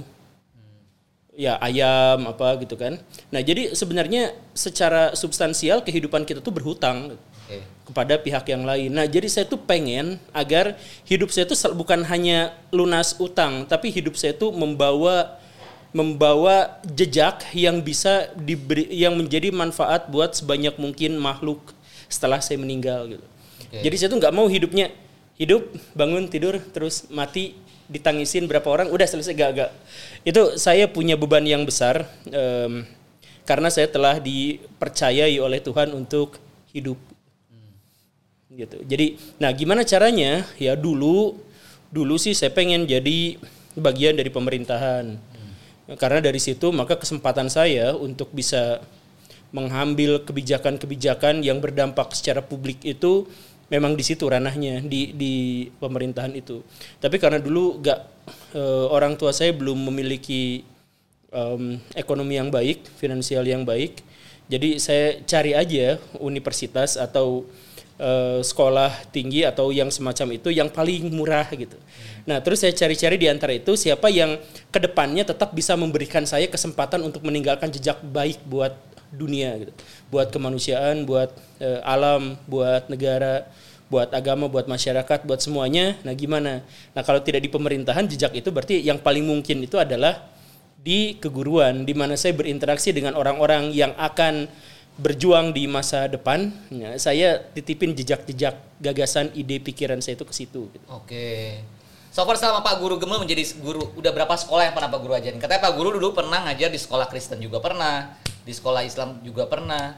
Ya 1.35 1.59
ayam 1.59 2.31
apa 2.31 2.55
gitu 2.63 2.79
kan. 2.79 2.95
Nah, 3.27 3.43
jadi 3.43 3.75
sebenarnya 3.75 4.31
secara 4.55 5.11
substansial 5.19 5.83
kehidupan 5.83 6.23
kita 6.23 6.39
tuh 6.39 6.55
berhutang 6.55 7.19
Oke. 7.19 7.59
kepada 7.91 8.15
pihak 8.15 8.47
yang 8.47 8.63
lain. 8.63 8.95
Nah, 8.95 9.03
jadi 9.03 9.27
saya 9.27 9.43
tuh 9.43 9.59
pengen 9.59 10.15
agar 10.31 10.79
hidup 11.03 11.35
saya 11.35 11.43
tuh 11.43 11.59
bukan 11.75 12.07
hanya 12.07 12.55
lunas 12.71 13.19
utang, 13.19 13.67
tapi 13.67 13.91
hidup 13.91 14.15
saya 14.15 14.31
tuh 14.31 14.55
membawa 14.55 15.35
membawa 15.91 16.79
jejak 16.87 17.51
yang 17.51 17.79
bisa 17.79 18.31
diberi 18.35 18.87
yang 18.91 19.15
menjadi 19.15 19.51
manfaat 19.51 20.07
buat 20.07 20.35
sebanyak 20.35 20.75
mungkin 20.79 21.15
makhluk 21.19 21.59
setelah 22.07 22.39
saya 22.39 22.59
meninggal 22.59 23.11
gitu. 23.11 23.25
Oke. 23.59 23.79
Jadi 23.83 23.95
saya 23.99 24.07
tuh 24.11 24.19
nggak 24.23 24.35
mau 24.35 24.47
hidupnya 24.47 24.91
hidup, 25.35 25.67
bangun, 25.95 26.27
tidur, 26.31 26.59
terus 26.71 27.07
mati, 27.11 27.55
ditangisin 27.91 28.47
berapa 28.49 28.65
orang, 28.65 28.87
udah 28.89 29.07
selesai 29.07 29.35
gak 29.35 29.51
gak. 29.55 29.71
Itu 30.25 30.55
saya 30.57 30.89
punya 30.89 31.19
beban 31.19 31.45
yang 31.45 31.67
besar 31.67 32.07
em, 32.31 32.87
karena 33.45 33.69
saya 33.69 33.85
telah 33.91 34.17
dipercayai 34.17 35.37
oleh 35.37 35.61
Tuhan 35.61 35.93
untuk 35.93 36.41
hidup 36.73 36.97
gitu. 38.55 38.79
Jadi, 38.87 39.19
nah 39.37 39.51
gimana 39.51 39.83
caranya? 39.83 40.47
Ya 40.55 40.73
dulu, 40.79 41.35
dulu 41.91 42.15
sih 42.15 42.31
saya 42.31 42.49
pengen 42.55 42.87
jadi 42.87 43.35
bagian 43.75 44.15
dari 44.15 44.31
pemerintahan. 44.31 45.19
Karena 45.99 46.17
dari 46.17 46.41
situ 46.41 46.73
maka 46.73 46.97
kesempatan 46.97 47.45
saya 47.51 47.93
untuk 47.93 48.33
bisa 48.33 48.81
mengambil 49.53 50.19
kebijakan-kebijakan 50.25 51.45
yang 51.45 51.61
berdampak 51.61 52.11
secara 52.11 52.41
publik 52.41 52.81
itu 52.81 53.29
memang 53.75 53.93
di 53.93 54.03
situ 54.07 54.23
ranahnya 54.25 54.79
di 54.79 55.11
di 55.11 55.33
pemerintahan 55.77 56.31
itu. 56.33 56.63
Tapi 57.03 57.19
karena 57.19 57.43
dulu 57.43 57.83
gak 57.83 57.99
eh, 58.55 58.85
orang 58.87 59.19
tua 59.19 59.35
saya 59.35 59.51
belum 59.51 59.91
memiliki 59.91 60.63
em, 61.35 61.77
ekonomi 61.93 62.39
yang 62.39 62.47
baik, 62.47 62.87
finansial 62.95 63.43
yang 63.43 63.67
baik. 63.67 63.99
Jadi 64.47 64.77
saya 64.77 65.19
cari 65.25 65.57
aja 65.57 65.99
universitas 66.21 66.95
atau 66.95 67.43
eh, 67.99 68.39
sekolah 68.39 69.11
tinggi 69.11 69.43
atau 69.43 69.75
yang 69.75 69.91
semacam 69.91 70.39
itu 70.39 70.49
yang 70.55 70.71
paling 70.71 71.11
murah 71.11 71.51
gitu. 71.51 71.75
Nah 72.25 72.39
terus 72.39 72.63
saya 72.63 72.73
cari-cari 72.73 73.19
di 73.19 73.27
antara 73.29 73.53
itu 73.53 73.75
siapa 73.75 74.07
yang 74.07 74.39
ke 74.71 74.79
depannya 74.79 75.27
tetap 75.27 75.51
bisa 75.53 75.75
memberikan 75.75 76.23
saya 76.23 76.47
kesempatan 76.49 77.03
untuk 77.03 77.21
meninggalkan 77.21 77.69
jejak 77.69 77.99
baik 78.01 78.39
buat 78.47 78.73
dunia 79.15 79.55
gitu, 79.57 79.71
buat 80.11 80.29
kemanusiaan, 80.29 81.07
buat 81.07 81.31
eh, 81.63 81.79
alam, 81.81 82.35
buat 82.45 82.91
negara, 82.91 83.47
buat 83.87 84.11
agama, 84.11 84.49
buat 84.51 84.67
masyarakat, 84.67 85.23
buat 85.23 85.39
semuanya. 85.39 85.95
Nah 86.03 86.13
gimana? 86.13 86.65
Nah 86.91 87.01
kalau 87.05 87.21
tidak 87.21 87.45
di 87.45 87.49
pemerintahan 87.49 88.05
jejak 88.09 88.33
itu 88.35 88.49
berarti 88.49 88.81
yang 88.81 88.99
paling 88.99 89.23
mungkin 89.23 89.63
itu 89.63 89.77
adalah 89.77 90.25
di 90.85 91.17
keguruan 91.17 91.81
di 91.81 91.97
mana 91.97 92.13
saya 92.13 92.37
berinteraksi 92.37 92.93
dengan 92.93 93.17
orang-orang 93.17 93.73
yang 93.73 93.93
akan 93.97 94.45
berjuang 94.95 95.51
di 95.51 95.67
masa 95.67 96.07
depan. 96.07 96.53
Ya, 96.71 96.95
saya 96.95 97.41
titipin 97.51 97.93
jejak-jejak 97.93 98.55
gagasan, 98.79 99.31
ide, 99.35 99.59
pikiran 99.59 99.99
saya 99.99 100.15
itu 100.15 100.25
ke 100.25 100.33
situ. 100.33 100.61
gitu. 100.71 100.85
Oke. 100.87 101.59
So 102.15 102.23
far 102.23 102.39
selama 102.39 102.63
Pak 102.63 102.79
Guru 102.79 102.95
Gemel 102.95 103.19
menjadi 103.19 103.43
guru, 103.59 103.91
udah 103.99 104.11
berapa 104.15 104.31
sekolah 104.39 104.71
yang 104.71 104.75
pernah 104.75 104.87
Pak 104.87 104.99
Guru 105.03 105.13
ajarin? 105.19 105.35
Katanya 105.35 105.67
Pak 105.67 105.73
Guru 105.75 105.99
dulu 105.99 106.15
pernah 106.15 106.47
ngajar 106.47 106.71
di 106.71 106.79
sekolah 106.79 107.11
Kristen 107.11 107.43
juga 107.43 107.59
pernah, 107.59 108.15
di 108.45 108.53
sekolah 108.53 108.85
Islam 108.85 109.19
juga 109.25 109.49
pernah. 109.49 109.97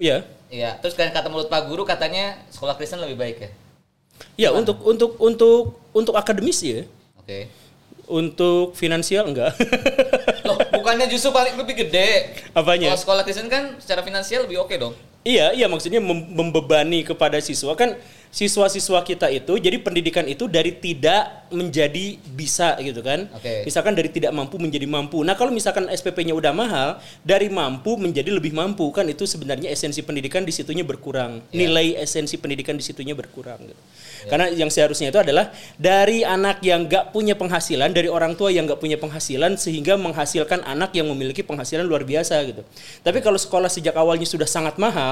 Iya. 0.00 0.24
Iya, 0.50 0.78
terus 0.78 0.94
kan 0.94 1.10
kata 1.10 1.28
mulut 1.28 1.50
Pak 1.50 1.66
Guru 1.66 1.82
katanya 1.82 2.38
sekolah 2.50 2.74
Kristen 2.78 3.02
lebih 3.02 3.18
baik 3.18 3.36
ya. 3.38 3.50
Ya, 4.38 4.48
untuk 4.54 4.80
untuk 4.86 5.18
untuk 5.18 5.78
untuk 5.92 6.14
akademis 6.14 6.62
ya. 6.62 6.86
Oke. 7.20 7.50
Untuk 8.10 8.74
finansial 8.74 9.30
enggak. 9.30 9.54
Loh, 10.42 10.58
bukannya 10.74 11.06
justru 11.06 11.30
paling 11.30 11.54
lebih 11.54 11.86
gede? 11.86 12.34
Apanya? 12.58 12.90
Kalau 12.90 13.02
sekolah 13.06 13.22
Kristen 13.22 13.46
kan 13.46 13.78
secara 13.78 14.02
finansial 14.02 14.46
lebih 14.46 14.62
oke 14.66 14.74
dong. 14.74 14.94
Iya, 15.20 15.52
iya 15.52 15.66
maksudnya 15.68 16.00
mem- 16.00 16.32
membebani 16.32 17.04
kepada 17.04 17.36
siswa 17.44 17.76
kan 17.76 17.92
siswa-siswa 18.30 19.02
kita 19.02 19.26
itu 19.26 19.58
jadi 19.58 19.74
pendidikan 19.82 20.22
itu 20.22 20.46
dari 20.46 20.70
tidak 20.78 21.50
menjadi 21.50 22.14
bisa 22.30 22.78
gitu 22.78 23.02
kan. 23.02 23.26
Oke. 23.34 23.66
Misalkan 23.66 23.98
dari 23.98 24.06
tidak 24.06 24.30
mampu 24.30 24.54
menjadi 24.56 24.86
mampu. 24.86 25.18
Nah, 25.26 25.34
kalau 25.34 25.50
misalkan 25.50 25.90
SPP-nya 25.90 26.30
udah 26.30 26.54
mahal, 26.54 27.02
dari 27.26 27.50
mampu 27.50 27.98
menjadi 27.98 28.30
lebih 28.30 28.54
mampu 28.54 28.86
kan 28.94 29.02
itu 29.10 29.26
sebenarnya 29.26 29.66
esensi 29.66 30.06
pendidikan 30.06 30.46
di 30.46 30.54
situnya 30.54 30.86
berkurang. 30.86 31.42
Iya. 31.50 31.58
Nilai 31.58 31.86
esensi 31.98 32.38
pendidikan 32.38 32.78
di 32.78 32.86
situnya 32.86 33.18
berkurang 33.18 33.66
gitu. 33.66 33.82
Karena 34.30 34.46
yang 34.52 34.70
seharusnya 34.70 35.10
itu 35.10 35.18
adalah 35.18 35.50
dari 35.74 36.22
anak 36.22 36.62
yang 36.62 36.86
gak 36.86 37.10
punya 37.10 37.34
penghasilan, 37.34 37.90
dari 37.90 38.06
orang 38.06 38.38
tua 38.38 38.54
yang 38.54 38.68
gak 38.68 38.78
punya 38.78 39.00
penghasilan 39.00 39.58
sehingga 39.58 39.98
menghasilkan 39.98 40.62
anak 40.62 40.94
yang 40.94 41.10
memiliki 41.10 41.42
penghasilan 41.42 41.82
luar 41.82 42.06
biasa 42.06 42.38
gitu. 42.46 42.62
Tapi 43.02 43.18
kalau 43.26 43.40
sekolah 43.40 43.66
sejak 43.66 43.96
awalnya 43.98 44.28
sudah 44.28 44.46
sangat 44.46 44.78
mahal, 44.78 45.09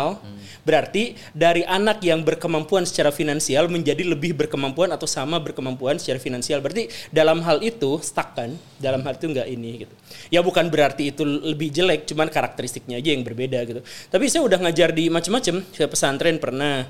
berarti 0.69 1.17
dari 1.33 1.65
anak 1.65 2.05
yang 2.05 2.21
berkemampuan 2.21 2.85
secara 2.85 3.09
finansial 3.09 3.73
menjadi 3.73 4.05
lebih 4.05 4.37
berkemampuan 4.37 4.93
atau 4.93 5.09
sama 5.09 5.41
berkemampuan 5.41 5.97
secara 5.97 6.21
finansial. 6.21 6.61
Berarti 6.61 6.93
dalam 7.09 7.41
hal 7.41 7.65
itu 7.65 7.97
stuck 8.05 8.37
kan? 8.37 8.53
Dalam 8.77 9.01
hal 9.01 9.17
itu 9.17 9.33
nggak 9.33 9.49
ini 9.49 9.71
gitu. 9.89 9.95
Ya 10.29 10.45
bukan 10.45 10.69
berarti 10.69 11.09
itu 11.11 11.25
lebih 11.25 11.73
jelek, 11.73 12.05
cuman 12.05 12.29
karakteristiknya 12.29 13.01
aja 13.01 13.11
yang 13.17 13.25
berbeda 13.25 13.59
gitu. 13.65 13.81
Tapi 14.13 14.25
saya 14.29 14.45
udah 14.45 14.59
ngajar 14.61 14.93
di 14.93 15.09
macam-macam, 15.09 15.65
saya 15.73 15.89
pesantren 15.89 16.37
pernah. 16.37 16.85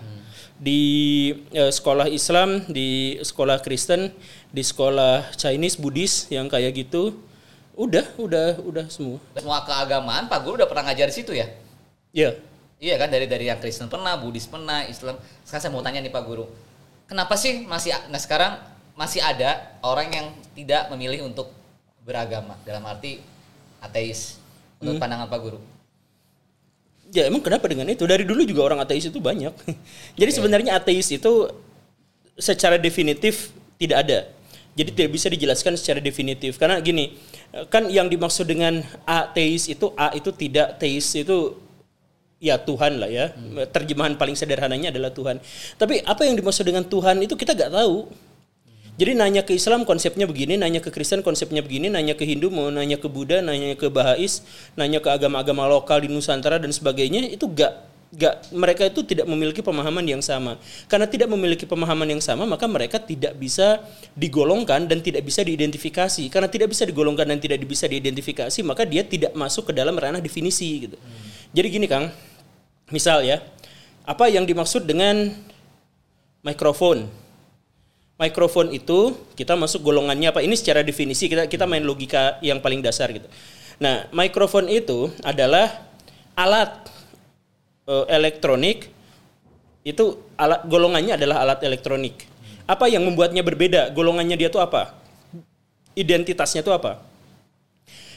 Di 0.58 0.82
eh, 1.54 1.70
sekolah 1.70 2.10
Islam, 2.10 2.66
di 2.66 3.14
sekolah 3.22 3.62
Kristen, 3.62 4.10
di 4.50 4.66
sekolah 4.66 5.30
Chinese, 5.38 5.78
Buddhis 5.78 6.26
yang 6.34 6.50
kayak 6.50 6.74
gitu. 6.74 7.14
Udah, 7.78 8.02
udah, 8.18 8.58
udah 8.66 8.90
semua. 8.90 9.22
Semua 9.38 9.62
keagamaan 9.62 10.26
Pak 10.26 10.42
Guru 10.42 10.58
udah 10.58 10.66
pernah 10.66 10.90
ngajar 10.90 11.06
di 11.06 11.14
situ 11.14 11.30
ya? 11.30 11.46
Ya. 12.10 12.34
Iya 12.78 12.94
kan 12.94 13.10
dari 13.10 13.26
dari 13.26 13.50
yang 13.50 13.58
Kristen 13.58 13.90
pernah, 13.90 14.14
Buddhis 14.14 14.46
pernah, 14.46 14.86
Islam. 14.86 15.18
Sekarang 15.42 15.62
saya 15.66 15.72
mau 15.74 15.82
tanya 15.82 15.98
nih 15.98 16.14
Pak 16.14 16.22
Guru, 16.22 16.46
kenapa 17.10 17.34
sih 17.34 17.66
masih 17.66 17.90
nah 18.06 18.22
sekarang 18.22 18.62
masih 18.94 19.18
ada 19.18 19.78
orang 19.82 20.06
yang 20.14 20.26
tidak 20.54 20.86
memilih 20.94 21.26
untuk 21.26 21.50
beragama 22.06 22.54
dalam 22.62 22.86
arti 22.86 23.18
ateis 23.82 24.38
menurut 24.78 25.02
pandangan 25.02 25.26
Pak 25.26 25.40
Guru? 25.42 25.58
Ya 27.10 27.26
emang 27.26 27.42
kenapa 27.42 27.66
dengan 27.66 27.90
itu? 27.90 28.06
Dari 28.06 28.22
dulu 28.22 28.46
juga 28.46 28.70
orang 28.70 28.78
ateis 28.78 29.10
itu 29.10 29.18
banyak. 29.18 29.50
Jadi 30.20 30.30
sebenarnya 30.30 30.78
ateis 30.78 31.10
itu 31.10 31.50
secara 32.38 32.78
definitif 32.78 33.50
tidak 33.74 34.06
ada. 34.06 34.18
Jadi 34.78 34.94
tidak 34.94 35.10
bisa 35.18 35.26
dijelaskan 35.26 35.74
secara 35.74 35.98
definitif 35.98 36.54
karena 36.54 36.78
gini, 36.78 37.18
kan 37.66 37.90
yang 37.90 38.06
dimaksud 38.06 38.46
dengan 38.46 38.86
ateis 39.02 39.66
itu 39.66 39.90
a 39.98 40.14
itu 40.14 40.30
tidak 40.30 40.78
teis 40.78 41.10
itu 41.18 41.58
ya 42.38 42.58
Tuhan 42.58 43.02
lah 43.02 43.10
ya. 43.10 43.34
Terjemahan 43.70 44.14
paling 44.14 44.38
sederhananya 44.38 44.94
adalah 44.94 45.10
Tuhan. 45.10 45.42
Tapi 45.78 46.02
apa 46.06 46.22
yang 46.26 46.38
dimaksud 46.38 46.64
dengan 46.66 46.86
Tuhan 46.86 47.22
itu 47.22 47.34
kita 47.34 47.54
nggak 47.54 47.72
tahu. 47.74 48.08
Jadi 48.98 49.14
nanya 49.14 49.46
ke 49.46 49.54
Islam 49.54 49.86
konsepnya 49.86 50.26
begini, 50.26 50.58
nanya 50.58 50.82
ke 50.82 50.90
Kristen 50.90 51.22
konsepnya 51.22 51.62
begini, 51.62 51.86
nanya 51.86 52.18
ke 52.18 52.26
Hindu, 52.26 52.50
mau 52.50 52.66
nanya 52.66 52.98
ke 52.98 53.06
Buddha, 53.06 53.38
nanya 53.38 53.78
ke 53.78 53.86
Bahais, 53.86 54.42
nanya 54.74 54.98
ke 54.98 55.06
agama-agama 55.06 55.70
lokal 55.70 56.02
di 56.02 56.10
Nusantara 56.10 56.58
dan 56.58 56.74
sebagainya 56.74 57.30
itu 57.30 57.46
gak 57.46 57.86
gak 58.08 58.50
mereka 58.56 58.88
itu 58.88 59.04
tidak 59.06 59.30
memiliki 59.30 59.62
pemahaman 59.62 60.02
yang 60.02 60.18
sama. 60.18 60.58
Karena 60.90 61.06
tidak 61.06 61.30
memiliki 61.30 61.62
pemahaman 61.62 62.10
yang 62.10 62.18
sama, 62.18 62.42
maka 62.42 62.66
mereka 62.66 62.98
tidak 62.98 63.38
bisa 63.38 63.78
digolongkan 64.18 64.90
dan 64.90 64.98
tidak 64.98 65.22
bisa 65.22 65.46
diidentifikasi. 65.46 66.26
Karena 66.26 66.50
tidak 66.50 66.74
bisa 66.74 66.82
digolongkan 66.82 67.30
dan 67.30 67.38
tidak 67.38 67.62
bisa 67.62 67.86
diidentifikasi, 67.86 68.58
maka 68.66 68.82
dia 68.82 69.06
tidak 69.06 69.30
masuk 69.38 69.70
ke 69.70 69.72
dalam 69.78 69.94
ranah 69.94 70.18
definisi 70.18 70.90
gitu. 70.90 70.98
Jadi 71.54 71.66
gini 71.70 71.86
Kang, 71.86 72.10
misal 72.88 73.24
ya, 73.24 73.40
apa 74.04 74.28
yang 74.28 74.44
dimaksud 74.44 74.84
dengan 74.88 75.32
mikrofon? 76.44 77.08
mikrofon 78.18 78.74
itu 78.74 79.14
kita 79.38 79.54
masuk 79.54 79.86
golongannya 79.86 80.34
apa? 80.34 80.42
Ini 80.42 80.52
secara 80.58 80.82
definisi 80.82 81.30
kita 81.30 81.46
kita 81.46 81.64
main 81.70 81.86
logika 81.86 82.36
yang 82.42 82.58
paling 82.58 82.82
dasar 82.82 83.08
gitu. 83.14 83.30
Nah, 83.78 84.10
mikrofon 84.10 84.66
itu 84.66 85.14
adalah 85.22 85.86
alat 86.34 86.90
eh, 87.86 88.06
elektronik 88.10 88.90
itu 89.86 90.18
alat 90.34 90.66
golongannya 90.66 91.14
adalah 91.14 91.46
alat 91.46 91.62
elektronik. 91.62 92.26
Apa 92.68 92.90
yang 92.90 93.06
membuatnya 93.06 93.40
berbeda? 93.40 93.94
Golongannya 93.94 94.36
dia 94.36 94.50
tuh 94.52 94.60
apa? 94.60 94.98
Identitasnya 95.94 96.60
tuh 96.60 96.74
apa? 96.74 97.00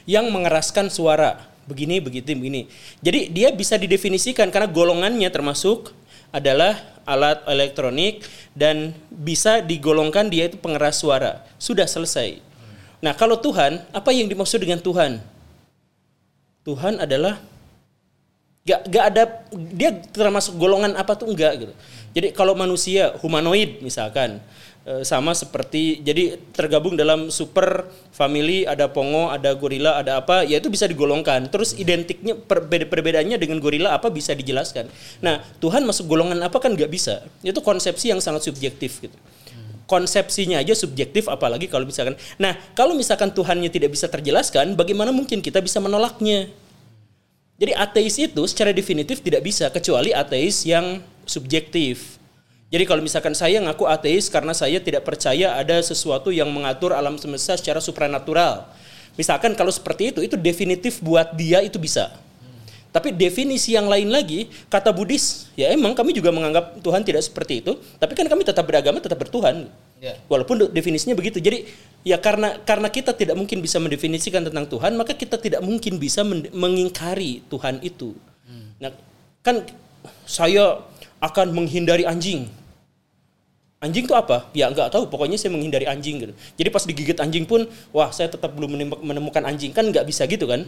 Yang 0.09 0.33
mengeraskan 0.33 0.89
suara 0.89 1.50
begini 1.65 2.01
begitu 2.01 2.33
begini. 2.33 2.69
Jadi 3.01 3.29
dia 3.29 3.49
bisa 3.53 3.77
didefinisikan 3.77 4.49
karena 4.49 4.69
golongannya 4.69 5.29
termasuk 5.29 5.93
adalah 6.31 6.79
alat 7.03 7.43
elektronik 7.49 8.23
dan 8.55 8.95
bisa 9.11 9.59
digolongkan 9.59 10.31
dia 10.31 10.47
itu 10.47 10.57
pengeras 10.57 11.01
suara. 11.01 11.43
Sudah 11.59 11.85
selesai. 11.85 12.39
Nah, 13.01 13.17
kalau 13.17 13.35
Tuhan, 13.41 13.81
apa 13.91 14.13
yang 14.13 14.29
dimaksud 14.29 14.61
dengan 14.61 14.77
Tuhan? 14.77 15.17
Tuhan 16.61 17.01
adalah 17.01 17.41
gak, 18.61 18.81
gak 18.85 19.05
ada 19.13 19.23
dia 19.73 19.91
termasuk 20.13 20.53
golongan 20.61 20.93
apa 20.93 21.17
tuh 21.17 21.33
enggak 21.33 21.65
gitu. 21.65 21.73
Jadi 22.13 22.27
kalau 22.35 22.53
manusia 22.53 23.15
humanoid 23.23 23.81
misalkan 23.81 24.37
sama 25.05 25.37
seperti 25.37 26.01
jadi 26.01 26.41
tergabung 26.57 26.97
dalam 26.97 27.29
super 27.29 27.85
family 28.09 28.65
ada 28.65 28.89
pongo, 28.89 29.29
ada 29.29 29.53
gorila, 29.53 30.01
ada 30.01 30.17
apa, 30.17 30.41
ya 30.41 30.57
itu 30.57 30.73
bisa 30.73 30.89
digolongkan. 30.89 31.53
Terus 31.53 31.77
identiknya 31.77 32.33
perbeda 32.33 32.89
perbedaannya 32.89 33.37
dengan 33.37 33.61
gorila 33.61 33.93
apa 33.93 34.09
bisa 34.09 34.33
dijelaskan. 34.33 34.89
Nah, 35.21 35.45
Tuhan 35.61 35.85
masuk 35.85 36.09
golongan 36.09 36.41
apa 36.41 36.57
kan 36.57 36.73
nggak 36.73 36.89
bisa. 36.89 37.21
Itu 37.45 37.61
konsepsi 37.61 38.09
yang 38.09 38.17
sangat 38.17 38.49
subjektif 38.49 39.05
gitu. 39.05 39.13
Konsepsinya 39.85 40.57
aja 40.57 40.73
subjektif 40.73 41.29
apalagi 41.29 41.69
kalau 41.69 41.85
misalkan. 41.85 42.17
Nah, 42.41 42.57
kalau 42.73 42.97
misalkan 42.97 43.29
Tuhannya 43.29 43.69
tidak 43.69 43.93
bisa 43.93 44.09
terjelaskan, 44.09 44.73
bagaimana 44.73 45.13
mungkin 45.13 45.43
kita 45.43 45.61
bisa 45.61 45.77
menolaknya? 45.77 46.49
Jadi 47.61 47.77
ateis 47.77 48.17
itu 48.17 48.41
secara 48.49 48.73
definitif 48.73 49.21
tidak 49.21 49.45
bisa 49.45 49.69
kecuali 49.69 50.09
ateis 50.09 50.65
yang 50.65 51.03
subjektif. 51.29 52.20
Jadi 52.71 52.83
kalau 52.87 53.03
misalkan 53.03 53.35
saya 53.35 53.59
ngaku 53.59 53.83
ateis 53.83 54.31
karena 54.31 54.55
saya 54.55 54.79
tidak 54.79 55.03
percaya 55.03 55.59
ada 55.59 55.75
sesuatu 55.83 56.31
yang 56.31 56.47
mengatur 56.47 56.95
alam 56.95 57.19
semesta 57.19 57.59
secara 57.59 57.83
supranatural. 57.83 58.63
Misalkan 59.19 59.51
kalau 59.59 59.75
seperti 59.75 60.15
itu, 60.15 60.23
itu 60.23 60.39
definitif 60.39 61.03
buat 61.03 61.35
dia 61.35 61.59
itu 61.59 61.75
bisa. 61.75 62.15
Tapi 62.91 63.15
definisi 63.15 63.71
yang 63.71 63.87
lain 63.87 64.11
lagi, 64.11 64.51
kata 64.67 64.91
Buddhis, 64.91 65.47
ya 65.55 65.71
emang 65.71 65.95
kami 65.95 66.11
juga 66.11 66.27
menganggap 66.31 66.79
Tuhan 66.83 67.03
tidak 67.07 67.23
seperti 67.23 67.63
itu, 67.63 67.79
tapi 67.99 68.15
kan 68.15 68.27
kami 68.27 68.43
tetap 68.43 68.67
beragama, 68.67 68.99
tetap 68.99 69.15
bertuhan. 69.15 69.67
Ya. 69.99 70.19
Walaupun 70.27 70.71
definisinya 70.75 71.15
begitu. 71.15 71.39
Jadi 71.39 71.71
ya 72.03 72.19
karena 72.19 72.59
karena 72.67 72.91
kita 72.91 73.15
tidak 73.15 73.39
mungkin 73.39 73.63
bisa 73.63 73.79
mendefinisikan 73.79 74.43
tentang 74.43 74.67
Tuhan, 74.67 74.95
maka 74.99 75.15
kita 75.15 75.39
tidak 75.39 75.63
mungkin 75.63 75.99
bisa 75.99 76.23
men- 76.23 76.51
mengingkari 76.51 77.43
Tuhan 77.47 77.79
itu. 77.79 78.11
Nah, 78.79 78.91
kan 79.39 79.63
saya 80.27 80.83
akan 81.23 81.53
menghindari 81.53 82.03
anjing. 82.03 82.49
Anjing 83.81 84.05
itu 84.05 84.13
apa? 84.13 84.45
Ya 84.53 84.69
nggak 84.69 84.93
tahu. 84.93 85.09
Pokoknya 85.09 85.41
saya 85.41 85.49
menghindari 85.49 85.89
anjing 85.89 86.21
gitu. 86.21 86.33
Jadi 86.53 86.69
pas 86.69 86.85
digigit 86.85 87.17
anjing 87.17 87.49
pun, 87.49 87.65
wah 87.89 88.13
saya 88.13 88.29
tetap 88.29 88.53
belum 88.53 88.77
menem- 88.77 89.01
menemukan 89.01 89.41
anjing 89.41 89.73
kan 89.73 89.89
nggak 89.89 90.05
bisa 90.05 90.29
gitu 90.29 90.45
kan? 90.45 90.61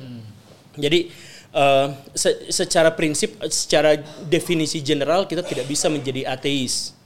Jadi 0.73 1.13
eh, 1.53 1.87
se- 2.17 2.49
secara 2.49 2.89
prinsip, 2.97 3.37
secara 3.53 3.93
definisi 4.25 4.81
general 4.81 5.29
kita 5.29 5.45
tidak 5.45 5.69
bisa 5.69 5.93
menjadi 5.93 6.25
ateis. 6.25 6.97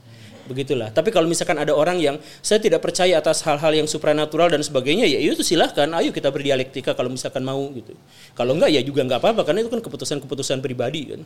Begitulah. 0.48 0.88
Tapi 0.88 1.12
kalau 1.12 1.28
misalkan 1.28 1.60
ada 1.60 1.76
orang 1.76 2.00
yang 2.00 2.16
saya 2.40 2.56
tidak 2.56 2.80
percaya 2.80 3.20
atas 3.20 3.44
hal-hal 3.44 3.68
yang 3.76 3.84
supranatural 3.84 4.48
dan 4.48 4.64
sebagainya, 4.64 5.04
ya 5.04 5.20
itu 5.20 5.44
silahkan. 5.44 5.92
Ayo 5.92 6.08
kita 6.08 6.32
berdialektika 6.32 6.96
kalau 6.96 7.12
misalkan 7.12 7.44
mau 7.44 7.60
gitu. 7.76 7.92
Kalau 8.32 8.56
enggak 8.56 8.72
ya 8.72 8.80
juga 8.80 9.04
nggak 9.04 9.20
apa-apa 9.20 9.44
karena 9.44 9.60
itu 9.60 9.68
kan 9.76 9.84
keputusan-keputusan 9.84 10.64
pribadi 10.64 11.12
kan. 11.12 11.20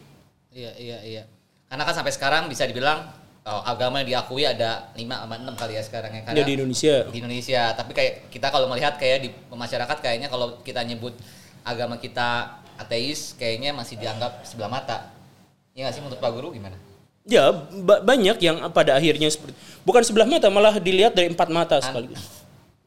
Iya, 0.50 0.74
iya, 0.74 0.98
iya. 1.06 1.22
Karena 1.70 1.86
kan 1.86 1.94
sampai 1.94 2.10
sekarang 2.10 2.50
bisa 2.50 2.66
dibilang 2.66 3.21
oh, 3.42 3.62
agama 3.62 4.00
yang 4.00 4.08
diakui 4.12 4.42
ada 4.42 4.90
5 4.92 5.02
sama 5.02 5.34
6 5.36 5.54
kali 5.56 5.72
ya 5.74 5.82
sekarang 5.82 6.10
ya. 6.12 6.20
Karena 6.22 6.38
Ya, 6.38 6.44
di 6.44 6.54
Indonesia. 6.54 6.94
Di 7.06 7.18
Indonesia. 7.18 7.62
Tapi 7.72 7.90
kayak 7.92 8.12
kita 8.28 8.46
kalau 8.48 8.66
melihat 8.66 8.94
kayak 8.96 9.18
di 9.20 9.28
masyarakat 9.48 9.96
kayaknya 9.98 10.28
kalau 10.28 10.58
kita 10.60 10.82
nyebut 10.82 11.14
agama 11.62 11.96
kita 11.96 12.58
ateis 12.74 13.34
kayaknya 13.36 13.70
masih 13.70 13.94
dianggap 13.96 14.42
sebelah 14.42 14.68
mata. 14.68 15.10
Iya 15.72 15.86
nggak 15.86 15.94
sih 15.94 16.02
menurut 16.02 16.18
Pak 16.18 16.30
Guru 16.32 16.48
gimana? 16.52 16.76
Ya 17.22 17.54
ba- 17.80 18.02
banyak 18.02 18.42
yang 18.42 18.58
pada 18.70 18.98
akhirnya 18.98 19.30
seperti 19.30 19.54
bukan 19.82 20.02
sebelah 20.02 20.26
mata 20.26 20.50
malah 20.50 20.74
dilihat 20.76 21.14
dari 21.14 21.30
empat 21.30 21.48
mata 21.48 21.78
sekaligus. 21.78 22.22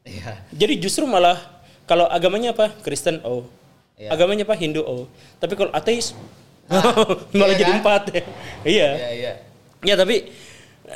Iya. 0.06 0.38
Jadi 0.54 0.78
justru 0.78 1.02
malah 1.02 1.34
kalau 1.82 2.06
agamanya 2.06 2.54
apa 2.54 2.70
Kristen 2.78 3.18
oh, 3.26 3.42
Iya. 3.98 4.14
agamanya 4.14 4.46
apa 4.46 4.54
Hindu 4.54 4.86
oh, 4.86 5.10
tapi 5.42 5.58
kalau 5.58 5.74
ateis 5.74 6.14
Ah, 6.70 6.94
malah 7.34 7.54
iya 7.54 7.58
jadi 7.58 7.72
kan? 7.74 7.78
empat 7.82 8.02
ya. 8.14 8.22
Iya. 8.62 8.88
Iya, 8.94 9.08
iya. 9.10 9.32
Ya 9.82 9.94
tapi 9.98 10.30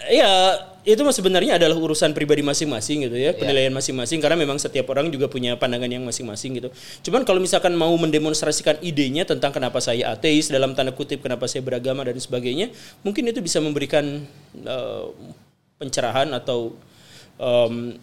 ya 0.09 0.31
itu 0.81 1.03
sebenarnya 1.13 1.61
adalah 1.61 1.77
urusan 1.77 2.17
pribadi 2.17 2.41
masing-masing 2.41 3.05
gitu 3.05 3.17
ya, 3.19 3.37
penilaian 3.37 3.69
masing-masing 3.75 4.17
karena 4.17 4.39
memang 4.39 4.57
setiap 4.57 4.89
orang 4.89 5.13
juga 5.13 5.29
punya 5.29 5.53
pandangan 5.61 5.91
yang 5.93 6.01
masing-masing 6.09 6.57
gitu. 6.57 6.73
Cuman 7.05 7.27
kalau 7.29 7.37
misalkan 7.37 7.77
mau 7.77 7.93
mendemonstrasikan 8.01 8.81
idenya 8.81 9.29
tentang 9.29 9.53
kenapa 9.53 9.77
saya 9.85 10.15
ateis 10.17 10.49
dalam 10.49 10.73
tanda 10.73 10.97
kutip 10.97 11.21
kenapa 11.21 11.45
saya 11.45 11.61
beragama 11.61 12.01
dan 12.07 12.17
sebagainya, 12.17 12.73
mungkin 13.05 13.29
itu 13.29 13.45
bisa 13.45 13.61
memberikan 13.61 14.25
eh, 14.57 15.05
pencerahan 15.77 16.33
atau 16.33 16.73
em, 17.37 18.01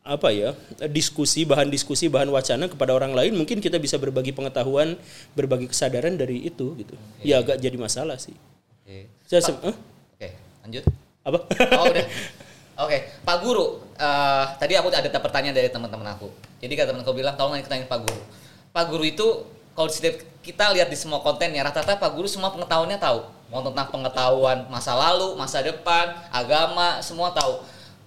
apa 0.00 0.32
ya 0.32 0.56
diskusi 0.88 1.44
bahan 1.44 1.68
diskusi 1.68 2.08
bahan 2.08 2.32
wacana 2.32 2.66
kepada 2.66 2.96
orang 2.96 3.12
lain 3.12 3.36
mungkin 3.36 3.60
kita 3.60 3.76
bisa 3.76 4.00
berbagi 4.00 4.32
pengetahuan 4.32 4.96
berbagi 5.36 5.68
kesadaran 5.68 6.16
dari 6.16 6.40
itu 6.40 6.72
gitu 6.80 6.96
ya 7.20 7.44
agak 7.44 7.60
jadi 7.60 7.76
masalah 7.76 8.16
sih 8.16 8.32
Oke. 8.80 9.06
saya 9.28 9.44
se- 9.44 9.60
eh? 9.60 9.76
Oke, 10.16 10.28
lanjut. 10.64 10.84
Apa 11.30 11.40
Oh 11.78 11.84
udah. 11.88 12.06
Oke, 12.80 12.98
Pak 13.22 13.36
Guru. 13.44 13.84
eh, 14.00 14.44
tadi 14.56 14.72
aku 14.72 14.88
ada 14.88 15.04
pertanyaan 15.20 15.52
dari 15.52 15.68
teman-teman 15.68 16.16
aku. 16.16 16.32
Jadi 16.64 16.72
kata 16.72 16.96
teman 16.96 17.04
aku 17.04 17.12
bilang, 17.12 17.36
tolong 17.36 17.60
tanya 17.60 17.84
Pak 17.84 18.00
Guru. 18.08 18.22
Pak 18.72 18.84
Guru 18.88 19.04
itu 19.04 19.26
kalau 19.76 19.88
kita 20.40 20.64
lihat 20.72 20.88
di 20.88 20.96
semua 20.96 21.20
kontennya, 21.20 21.60
rata-rata 21.60 22.00
Pak 22.00 22.12
Guru 22.16 22.24
semua 22.24 22.48
pengetahuannya 22.48 22.96
tahu. 22.96 23.20
Mau 23.52 23.60
tentang 23.60 23.88
pengetahuan 23.92 24.64
masa 24.72 24.96
lalu, 24.96 25.36
masa 25.36 25.60
depan, 25.60 26.16
agama, 26.32 27.04
semua 27.04 27.28
tahu. 27.36 27.60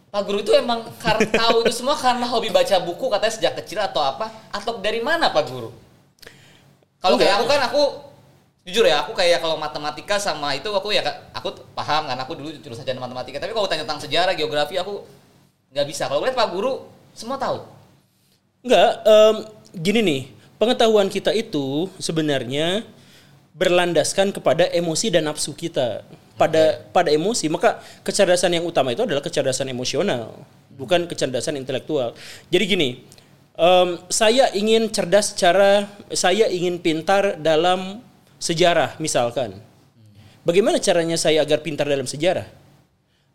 Pak 0.10 0.22
Guru 0.26 0.42
itu 0.42 0.54
emang 0.58 0.86
karena 0.98 1.26
tahu 1.46 1.66
itu 1.66 1.74
semua 1.74 1.94
karena 1.94 2.26
hobi 2.26 2.50
baca 2.50 2.78
buku 2.82 3.06
katanya 3.10 3.34
sejak 3.34 3.54
kecil 3.62 3.78
atau 3.82 4.02
apa? 4.02 4.30
Atau 4.50 4.82
dari 4.82 5.02
mana 5.02 5.30
Pak 5.30 5.44
Guru? 5.50 5.70
Kalau 6.98 7.20
kayak 7.20 7.42
aku 7.42 7.46
kan 7.46 7.62
aku 7.68 7.84
jujur 8.64 8.88
ya 8.88 9.04
aku 9.04 9.12
kayak 9.12 9.44
kalau 9.44 9.60
matematika 9.60 10.16
sama 10.20 10.56
itu 10.56 10.72
aku 10.72 10.96
ya 10.96 11.04
aku 11.36 11.52
paham 11.76 12.08
kan 12.08 12.16
aku 12.16 12.40
dulu 12.40 12.50
jurusan 12.64 12.84
sarjana 12.84 13.04
matematika 13.04 13.44
tapi 13.44 13.52
kalau 13.52 13.68
tanya 13.68 13.84
tentang 13.84 14.00
sejarah 14.00 14.34
geografi 14.40 14.80
aku 14.80 15.04
nggak 15.76 15.88
bisa 15.88 16.08
kalau 16.08 16.24
lihat 16.24 16.36
pak 16.36 16.48
guru 16.48 16.88
semua 17.12 17.36
tahu 17.36 17.74
Enggak, 18.64 19.04
em, 19.04 19.36
gini 19.76 20.00
nih, 20.00 20.22
pengetahuan 20.56 21.12
kita 21.12 21.36
itu 21.36 21.92
sebenarnya 22.00 22.88
berlandaskan 23.52 24.32
kepada 24.32 24.72
emosi 24.72 25.12
dan 25.12 25.28
nafsu 25.28 25.52
kita. 25.52 26.08
Pada 26.40 26.80
pada 26.96 27.12
emosi, 27.12 27.52
maka 27.52 27.84
kecerdasan 28.08 28.56
yang 28.56 28.64
utama 28.64 28.96
itu 28.96 29.04
adalah 29.04 29.20
kecerdasan 29.20 29.68
emosional, 29.68 30.32
bukan 30.80 31.12
kecerdasan 31.12 31.60
intelektual. 31.60 32.16
Jadi 32.48 32.64
gini, 32.64 32.90
em, 33.60 34.00
saya 34.08 34.48
ingin 34.56 34.88
cerdas 34.96 35.36
secara, 35.36 35.84
saya 36.16 36.48
ingin 36.48 36.80
pintar 36.80 37.36
dalam 37.44 38.00
sejarah 38.44 39.00
misalkan. 39.00 39.56
Bagaimana 40.44 40.76
caranya 40.84 41.16
saya 41.16 41.40
agar 41.40 41.64
pintar 41.64 41.88
dalam 41.88 42.04
sejarah? 42.04 42.44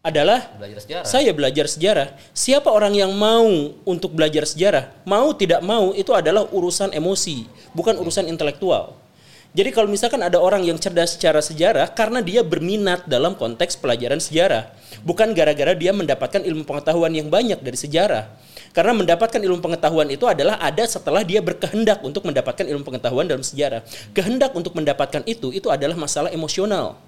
Adalah 0.05 0.55
belajar 0.61 0.79
sejarah 0.85 1.05
saya 1.09 1.31
belajar 1.33 1.67
sejarah. 1.67 2.09
Siapa 2.37 2.69
orang 2.69 2.93
yang 2.93 3.17
mau 3.17 3.73
untuk 3.89 4.13
belajar 4.13 4.45
sejarah? 4.45 4.93
Mau 5.09 5.33
tidak 5.33 5.65
mau 5.65 5.97
itu 5.97 6.13
adalah 6.13 6.45
urusan 6.53 6.93
emosi, 6.93 7.49
bukan 7.73 7.97
urusan 7.97 8.29
intelektual. 8.29 9.08
Jadi 9.57 9.73
kalau 9.73 9.89
misalkan 9.89 10.21
ada 10.21 10.37
orang 10.37 10.61
yang 10.61 10.77
cerdas 10.77 11.17
secara 11.17 11.41
sejarah 11.41 11.89
karena 11.97 12.21
dia 12.21 12.45
berminat 12.45 13.09
dalam 13.09 13.33
konteks 13.33 13.81
pelajaran 13.81 14.21
sejarah, 14.21 14.71
bukan 15.03 15.33
gara-gara 15.33 15.73
dia 15.73 15.91
mendapatkan 15.97 16.45
ilmu 16.45 16.69
pengetahuan 16.69 17.11
yang 17.17 17.33
banyak 17.33 17.59
dari 17.65 17.79
sejarah. 17.81 18.29
Karena 18.77 18.93
mendapatkan 18.93 19.41
ilmu 19.41 19.65
pengetahuan 19.65 20.13
itu 20.13 20.29
adalah 20.29 20.61
ada 20.61 20.85
setelah 20.85 21.25
dia 21.25 21.41
berkehendak 21.41 22.05
untuk 22.05 22.29
mendapatkan 22.29 22.69
ilmu 22.69 22.85
pengetahuan 22.85 23.25
dalam 23.25 23.41
sejarah. 23.41 23.81
Kehendak 24.13 24.53
untuk 24.53 24.77
mendapatkan 24.77 25.25
itu 25.25 25.49
itu 25.51 25.73
adalah 25.73 25.97
masalah 25.97 26.29
emosional. 26.29 27.01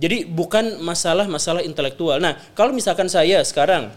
Jadi 0.00 0.24
bukan 0.24 0.80
masalah-masalah 0.80 1.60
intelektual. 1.60 2.16
Nah, 2.16 2.40
kalau 2.56 2.72
misalkan 2.72 3.04
saya 3.12 3.44
sekarang 3.44 3.92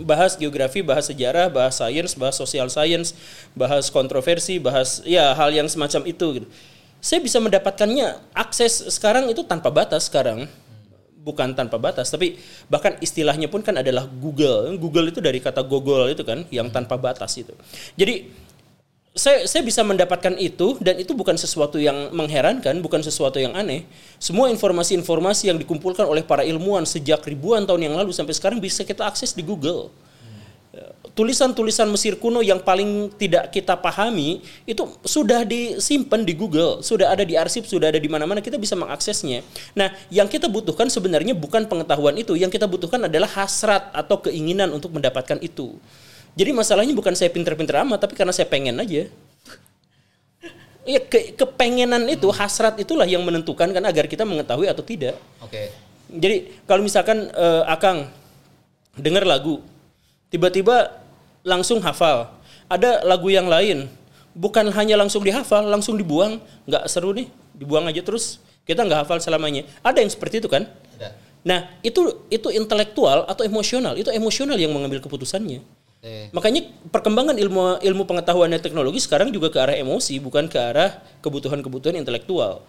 bahas 0.00 0.38
geografi, 0.38 0.80
bahas 0.80 1.12
sejarah, 1.12 1.52
bahas 1.52 1.76
sains, 1.76 2.16
bahas 2.16 2.40
social 2.40 2.72
science, 2.72 3.12
bahas 3.52 3.92
kontroversi, 3.92 4.56
bahas 4.56 5.04
ya 5.04 5.36
hal 5.36 5.52
yang 5.52 5.68
semacam 5.68 6.08
itu 6.08 6.26
gitu. 6.40 6.48
Saya 7.00 7.24
bisa 7.24 7.40
mendapatkannya 7.40 8.36
akses 8.36 8.92
sekarang 8.92 9.32
itu 9.32 9.40
tanpa 9.44 9.72
batas 9.72 10.06
sekarang. 10.06 10.44
Bukan 11.20 11.52
tanpa 11.52 11.76
batas, 11.76 12.08
tapi 12.08 12.40
bahkan 12.72 12.96
istilahnya 13.04 13.44
pun 13.44 13.60
kan 13.60 13.76
adalah 13.76 14.08
Google. 14.08 14.72
Google 14.80 15.12
itu 15.12 15.20
dari 15.20 15.36
kata 15.36 15.60
Google 15.60 16.08
itu 16.08 16.24
kan 16.24 16.48
yang 16.48 16.72
tanpa 16.72 16.96
batas 16.96 17.36
itu. 17.36 17.52
Jadi 17.92 18.24
saya 19.10 19.44
saya 19.44 19.60
bisa 19.60 19.84
mendapatkan 19.84 20.32
itu 20.40 20.80
dan 20.80 20.96
itu 20.96 21.12
bukan 21.12 21.36
sesuatu 21.36 21.76
yang 21.76 22.08
mengherankan, 22.16 22.80
bukan 22.80 23.04
sesuatu 23.04 23.36
yang 23.36 23.52
aneh. 23.52 23.84
Semua 24.16 24.48
informasi-informasi 24.48 25.52
yang 25.52 25.58
dikumpulkan 25.60 26.08
oleh 26.08 26.24
para 26.24 26.40
ilmuwan 26.40 26.88
sejak 26.88 27.20
ribuan 27.28 27.68
tahun 27.68 27.90
yang 27.90 27.94
lalu 28.00 28.16
sampai 28.16 28.32
sekarang 28.32 28.56
bisa 28.56 28.80
kita 28.86 29.04
akses 29.04 29.36
di 29.36 29.44
Google. 29.44 29.92
Tulisan-tulisan 31.20 31.84
Mesir 31.92 32.16
kuno 32.16 32.40
yang 32.40 32.64
paling 32.64 33.12
tidak 33.20 33.52
kita 33.52 33.76
pahami 33.76 34.40
itu 34.64 34.88
sudah 35.04 35.44
disimpan 35.44 36.24
di 36.24 36.32
Google, 36.32 36.80
sudah 36.80 37.12
ada 37.12 37.28
di 37.28 37.36
arsip, 37.36 37.68
sudah 37.68 37.92
ada 37.92 38.00
di 38.00 38.08
mana-mana 38.08 38.40
kita 38.40 38.56
bisa 38.56 38.72
mengaksesnya. 38.72 39.44
Nah, 39.76 39.92
yang 40.08 40.24
kita 40.32 40.48
butuhkan 40.48 40.88
sebenarnya 40.88 41.36
bukan 41.36 41.68
pengetahuan 41.68 42.16
itu, 42.16 42.40
yang 42.40 42.48
kita 42.48 42.64
butuhkan 42.64 43.04
adalah 43.04 43.28
hasrat 43.36 43.92
atau 43.92 44.16
keinginan 44.24 44.72
untuk 44.72 44.96
mendapatkan 44.96 45.36
itu. 45.44 45.76
Jadi 46.40 46.56
masalahnya 46.56 46.96
bukan 46.96 47.12
saya 47.12 47.28
pinter-pinter 47.28 47.84
amat, 47.84 48.00
tapi 48.00 48.16
karena 48.16 48.32
saya 48.32 48.48
pengen 48.48 48.80
aja. 48.80 49.04
Iya, 50.88 51.00
ke, 51.04 51.36
kepengenan 51.36 52.08
itu, 52.08 52.32
hasrat 52.32 52.80
itulah 52.80 53.04
yang 53.04 53.20
menentukan 53.28 53.68
kan 53.68 53.84
agar 53.84 54.08
kita 54.08 54.24
mengetahui 54.24 54.72
atau 54.72 54.80
tidak. 54.80 55.20
oke 55.44 55.68
Jadi 56.08 56.64
kalau 56.64 56.80
misalkan 56.80 57.28
eh, 57.28 57.62
Akang 57.68 58.08
dengar 58.96 59.28
lagu, 59.28 59.60
tiba-tiba 60.32 60.99
langsung 61.46 61.80
hafal. 61.80 62.32
Ada 62.70 63.02
lagu 63.02 63.26
yang 63.32 63.50
lain, 63.50 63.90
bukan 64.36 64.70
hanya 64.70 64.94
langsung 64.94 65.26
dihafal, 65.26 65.66
langsung 65.66 65.98
dibuang, 65.98 66.38
nggak 66.70 66.86
seru 66.86 67.10
nih, 67.10 67.26
dibuang 67.56 67.90
aja 67.90 68.00
terus. 68.00 68.38
Kita 68.62 68.86
nggak 68.86 69.02
hafal 69.06 69.18
selamanya. 69.18 69.66
Ada 69.82 70.04
yang 70.04 70.10
seperti 70.12 70.38
itu 70.38 70.46
kan? 70.46 70.70
Ada. 70.96 71.16
Nah 71.42 71.72
itu 71.82 72.22
itu 72.30 72.48
intelektual 72.54 73.26
atau 73.26 73.42
emosional, 73.42 73.98
itu 73.98 74.12
emosional 74.12 74.54
yang 74.54 74.70
mengambil 74.70 75.02
keputusannya. 75.02 75.64
Oke. 76.00 76.32
Makanya 76.32 76.64
perkembangan 76.88 77.36
ilmu 77.36 77.82
ilmu 77.82 78.02
pengetahuan 78.08 78.48
dan 78.48 78.60
teknologi 78.64 79.02
sekarang 79.02 79.28
juga 79.34 79.52
ke 79.52 79.58
arah 79.60 79.76
emosi, 79.76 80.16
bukan 80.22 80.48
ke 80.48 80.56
arah 80.56 81.02
kebutuhan-kebutuhan 81.20 81.98
intelektual. 81.98 82.64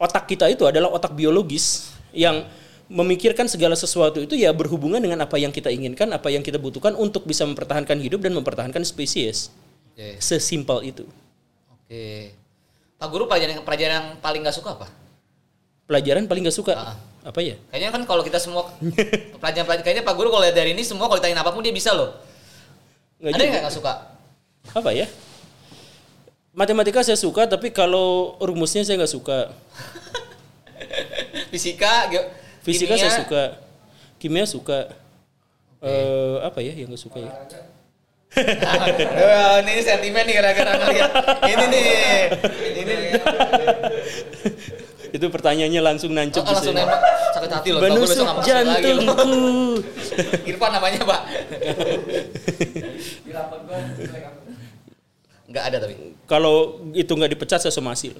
Otak 0.00 0.24
kita 0.30 0.48
itu 0.48 0.64
adalah 0.64 0.88
otak 0.88 1.12
biologis 1.12 1.92
yang 2.16 2.48
memikirkan 2.92 3.48
segala 3.48 3.72
sesuatu 3.72 4.20
itu 4.20 4.36
ya 4.36 4.52
berhubungan 4.52 5.00
dengan 5.00 5.24
apa 5.24 5.40
yang 5.40 5.48
kita 5.48 5.72
inginkan, 5.72 6.12
apa 6.12 6.28
yang 6.28 6.44
kita 6.44 6.60
butuhkan 6.60 6.92
untuk 6.92 7.24
bisa 7.24 7.48
mempertahankan 7.48 7.96
hidup 7.96 8.20
dan 8.20 8.36
mempertahankan 8.36 8.84
spesies. 8.84 9.48
Oke. 9.96 10.20
Sesimpel 10.20 10.92
itu. 10.92 11.04
Oke. 11.72 12.36
Pak 13.00 13.08
Guru 13.08 13.24
pelajaran 13.24 13.64
pelajaran 13.64 13.92
yang 13.96 14.08
paling 14.20 14.44
nggak 14.44 14.56
suka 14.56 14.76
apa? 14.76 14.86
Pelajaran 15.88 16.24
paling 16.30 16.46
gak 16.46 16.56
suka 16.56 16.72
Ah. 16.72 16.96
apa 17.26 17.40
ya? 17.42 17.58
Kayaknya 17.68 17.90
kan 17.90 18.02
kalau 18.06 18.22
kita 18.22 18.38
semua 18.38 18.70
pelajaran 19.42 19.66
pelajaran 19.66 19.82
kayaknya 19.82 20.04
Pak 20.06 20.14
Guru 20.14 20.28
kalau 20.30 20.44
lihat 20.46 20.56
dari 20.56 20.76
ini 20.76 20.84
semua 20.86 21.08
kalau 21.08 21.18
ditanyain 21.18 21.42
apa 21.42 21.50
pun 21.50 21.64
dia 21.64 21.74
bisa 21.74 21.90
loh. 21.96 22.14
Nggak 23.18 23.34
Ada 23.36 23.60
nggak 23.66 23.74
suka? 23.74 23.92
Apa 24.72 24.90
ya? 24.94 25.10
Matematika 26.52 27.00
saya 27.00 27.16
suka, 27.16 27.48
tapi 27.48 27.72
kalau 27.72 28.36
rumusnya 28.36 28.84
saya 28.84 29.00
nggak 29.00 29.08
suka. 29.08 29.48
Fisika, 31.50 32.12
Fisika 32.62 32.94
kimia, 32.94 33.02
saya 33.02 33.10
suka, 33.22 33.42
kimia 34.22 34.46
suka. 34.46 34.78
Eh 35.82 36.38
apa 36.46 36.62
ya 36.62 36.78
yang 36.78 36.94
gak 36.94 37.02
suka 37.02 37.18
ya? 37.18 37.32
Wah, 38.32 39.58
ini 39.66 39.82
sentimen 39.82 40.22
nih 40.24 40.34
gara-gara 40.38 40.78
ngeliat 40.78 41.10
ini 41.42 41.64
nih. 41.68 41.84
Ini 42.80 42.82
nih. 42.86 43.10
Itu 45.12 45.28
pertanyaannya 45.28 45.84
langsung 45.84 46.16
nancep 46.16 46.40
Oh, 46.40 46.48
langsung 46.48 46.72
di 46.72 46.80
nembak 46.80 46.96
sakit 47.36 47.50
hati 47.52 47.68
loh. 47.76 47.84
Menusuk 47.84 48.24
jantungku. 48.46 49.36
Irfan 50.48 50.70
namanya, 50.72 51.04
Pak. 51.04 51.20
Enggak 55.52 55.64
ada 55.68 55.76
tapi. 55.84 55.94
Kalau 56.24 56.80
itu 56.96 57.12
nggak 57.12 57.36
dipecat 57.36 57.60
saya 57.60 57.68
somasil. 57.68 58.16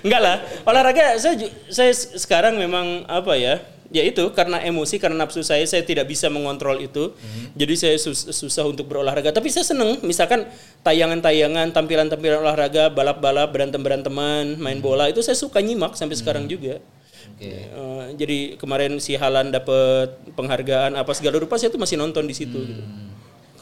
Enggak 0.00 0.20
lah. 0.26 0.36
Olahraga 0.64 1.20
saya 1.20 1.36
saya 1.68 1.92
sekarang 1.92 2.56
memang 2.56 3.04
apa 3.04 3.36
ya? 3.36 3.60
Ya 3.92 4.00
itu 4.02 4.24
karena 4.32 4.58
emosi 4.58 4.96
karena 4.96 5.22
nafsu 5.22 5.44
saya 5.44 5.62
saya 5.68 5.84
tidak 5.84 6.08
bisa 6.08 6.32
mengontrol 6.32 6.80
itu. 6.80 7.12
Jadi 7.54 7.74
saya 7.76 7.96
sus- 8.00 8.26
susah 8.32 8.64
untuk 8.64 8.88
berolahraga. 8.88 9.30
Tapi 9.30 9.52
saya 9.52 9.62
seneng 9.62 10.00
misalkan 10.00 10.48
tayangan-tayangan, 10.80 11.70
tampilan-tampilan 11.70 12.40
olahraga, 12.40 12.88
balap-balap, 12.88 13.52
berantem-beranteman, 13.52 14.56
main 14.56 14.80
bola 14.80 15.12
itu 15.12 15.20
saya 15.20 15.36
suka 15.36 15.60
nyimak 15.60 15.94
sampai 15.94 16.16
sekarang 16.16 16.48
juga. 16.48 16.80
Oke. 17.36 17.52
Eh, 17.68 18.04
jadi 18.16 18.38
kemarin 18.56 18.96
si 18.98 19.14
Halan 19.14 19.52
dapat 19.52 20.16
penghargaan 20.32 20.96
apa 20.96 21.12
segala 21.12 21.36
rupa 21.36 21.54
saya 21.54 21.68
tuh 21.68 21.78
masih 21.78 21.94
nonton 21.94 22.24
di 22.24 22.34
situ 22.34 22.56
gitu. 22.56 22.82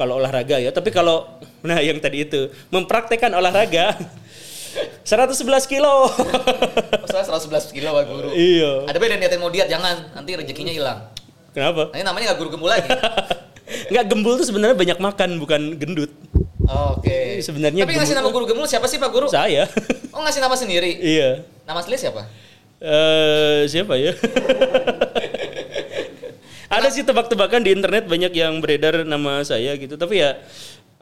Kalau 0.02 0.18
olahraga 0.18 0.58
ya, 0.58 0.74
tapi 0.74 0.90
kalau 0.90 1.30
nah 1.62 1.78
yang 1.78 2.02
tadi 2.02 2.26
itu 2.26 2.50
mempraktekkan 2.68 3.30
olahraga 3.30 3.94
111 5.06 5.46
kilo. 5.70 6.10
Masalah 7.06 7.38
111 7.38 7.70
kilo 7.70 7.94
Pak 7.94 8.04
Guru. 8.10 8.28
iya. 8.34 8.82
Ada 8.90 8.98
beda 8.98 9.14
niatin 9.14 9.38
mau 9.38 9.46
diet 9.46 9.70
jangan 9.70 10.10
nanti 10.10 10.34
rezekinya 10.34 10.74
hilang. 10.74 11.06
Kenapa? 11.54 11.94
Nanti 11.94 12.02
namanya 12.02 12.24
nggak 12.32 12.38
guru 12.40 12.50
gembul 12.50 12.66
lagi. 12.66 12.90
Nggak 13.92 14.04
gembul 14.04 14.36
tuh 14.36 14.44
sebenarnya 14.44 14.76
banyak 14.76 14.98
makan 15.00 15.30
bukan 15.38 15.62
gendut. 15.78 16.12
Oke. 16.92 17.40
Sebenarnya 17.40 17.88
Tapi 17.88 17.94
ngasih 17.94 18.16
nama 18.18 18.28
guru 18.28 18.44
gembul 18.44 18.66
siapa 18.66 18.84
sih 18.84 19.00
Pak 19.00 19.08
Guru? 19.08 19.26
Saya. 19.30 19.64
Oh 20.12 20.20
ngasih 20.20 20.42
nama 20.42 20.52
sendiri. 20.52 20.98
iya. 20.98 21.40
Nama 21.64 21.78
asli 21.80 21.96
siapa? 21.96 22.26
Eh 22.82 23.64
siapa 23.70 23.94
ya? 23.96 24.12
ada 26.72 26.88
sih 26.88 27.04
tebak-tebakan 27.04 27.60
di 27.60 27.76
internet 27.76 28.08
banyak 28.08 28.32
yang 28.32 28.56
beredar 28.64 29.04
nama 29.04 29.44
saya 29.44 29.76
gitu, 29.76 30.00
tapi 30.00 30.24
ya 30.24 30.40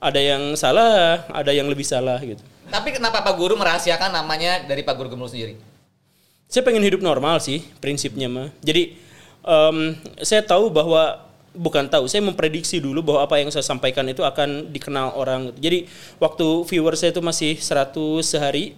ada 0.02 0.18
yang 0.18 0.58
salah, 0.58 1.22
ada 1.30 1.54
yang 1.54 1.70
lebih 1.70 1.86
salah 1.86 2.18
gitu. 2.18 2.42
Tapi 2.66 2.90
kenapa 2.90 3.22
Pak 3.22 3.34
Guru 3.38 3.54
merahasiakan 3.54 4.10
namanya 4.10 4.66
dari 4.66 4.82
Pak 4.82 4.94
Guru 4.98 5.14
Gembul 5.14 5.30
sendiri? 5.30 5.54
Saya 6.50 6.66
pengen 6.66 6.82
hidup 6.82 6.98
normal 6.98 7.38
sih 7.38 7.62
prinsipnya 7.78 8.26
mah. 8.26 8.50
Jadi 8.58 8.98
em, 9.46 9.94
saya 10.18 10.42
tahu 10.42 10.74
bahwa 10.74 11.30
bukan 11.54 11.86
tahu, 11.86 12.10
saya 12.10 12.22
memprediksi 12.22 12.82
dulu 12.82 13.02
bahwa 13.06 13.26
apa 13.26 13.38
yang 13.38 13.54
saya 13.54 13.62
sampaikan 13.62 14.06
itu 14.10 14.26
akan 14.26 14.74
dikenal 14.74 15.14
orang. 15.14 15.54
Jadi 15.58 15.86
waktu 16.18 16.66
viewer 16.66 16.98
saya 16.98 17.14
itu 17.14 17.22
masih 17.22 17.58
100 17.58 17.94
sehari, 18.26 18.74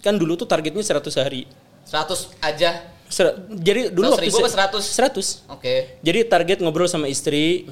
kan 0.00 0.16
dulu 0.16 0.36
tuh 0.36 0.48
targetnya 0.48 0.80
100 0.80 1.12
sehari. 1.12 1.44
100 1.84 2.36
aja. 2.40 2.99
Ser- 3.10 3.34
jadi 3.50 3.90
dulu 3.90 4.06
100 4.06 4.14
waktu 4.14 4.24
ribu 4.24 4.38
saya- 4.38 4.46
apa 4.70 4.78
100. 4.78 5.26
Oke. 5.50 5.98
Jadi 6.00 6.18
target 6.24 6.58
ngobrol 6.62 6.86
sama 6.86 7.10
istri. 7.10 7.66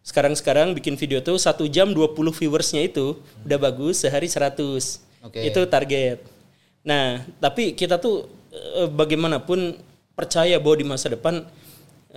Sekarang-sekarang 0.00 0.72
bikin 0.72 0.94
video 0.94 1.18
tuh 1.20 1.36
1 1.36 1.66
jam 1.66 1.90
20 1.90 2.14
viewersnya 2.32 2.80
itu 2.80 3.18
udah 3.42 3.58
bagus 3.60 4.00
sehari 4.00 4.26
100. 4.26 5.02
Oke. 5.20 5.42
Itu 5.44 5.66
target. 5.66 6.22
Nah, 6.80 7.20
tapi 7.36 7.74
kita 7.74 7.98
tuh 7.98 8.30
eh, 8.50 8.88
bagaimanapun 8.88 9.76
percaya 10.16 10.56
bahwa 10.56 10.76
di 10.78 10.86
masa 10.86 11.12
depan 11.12 11.44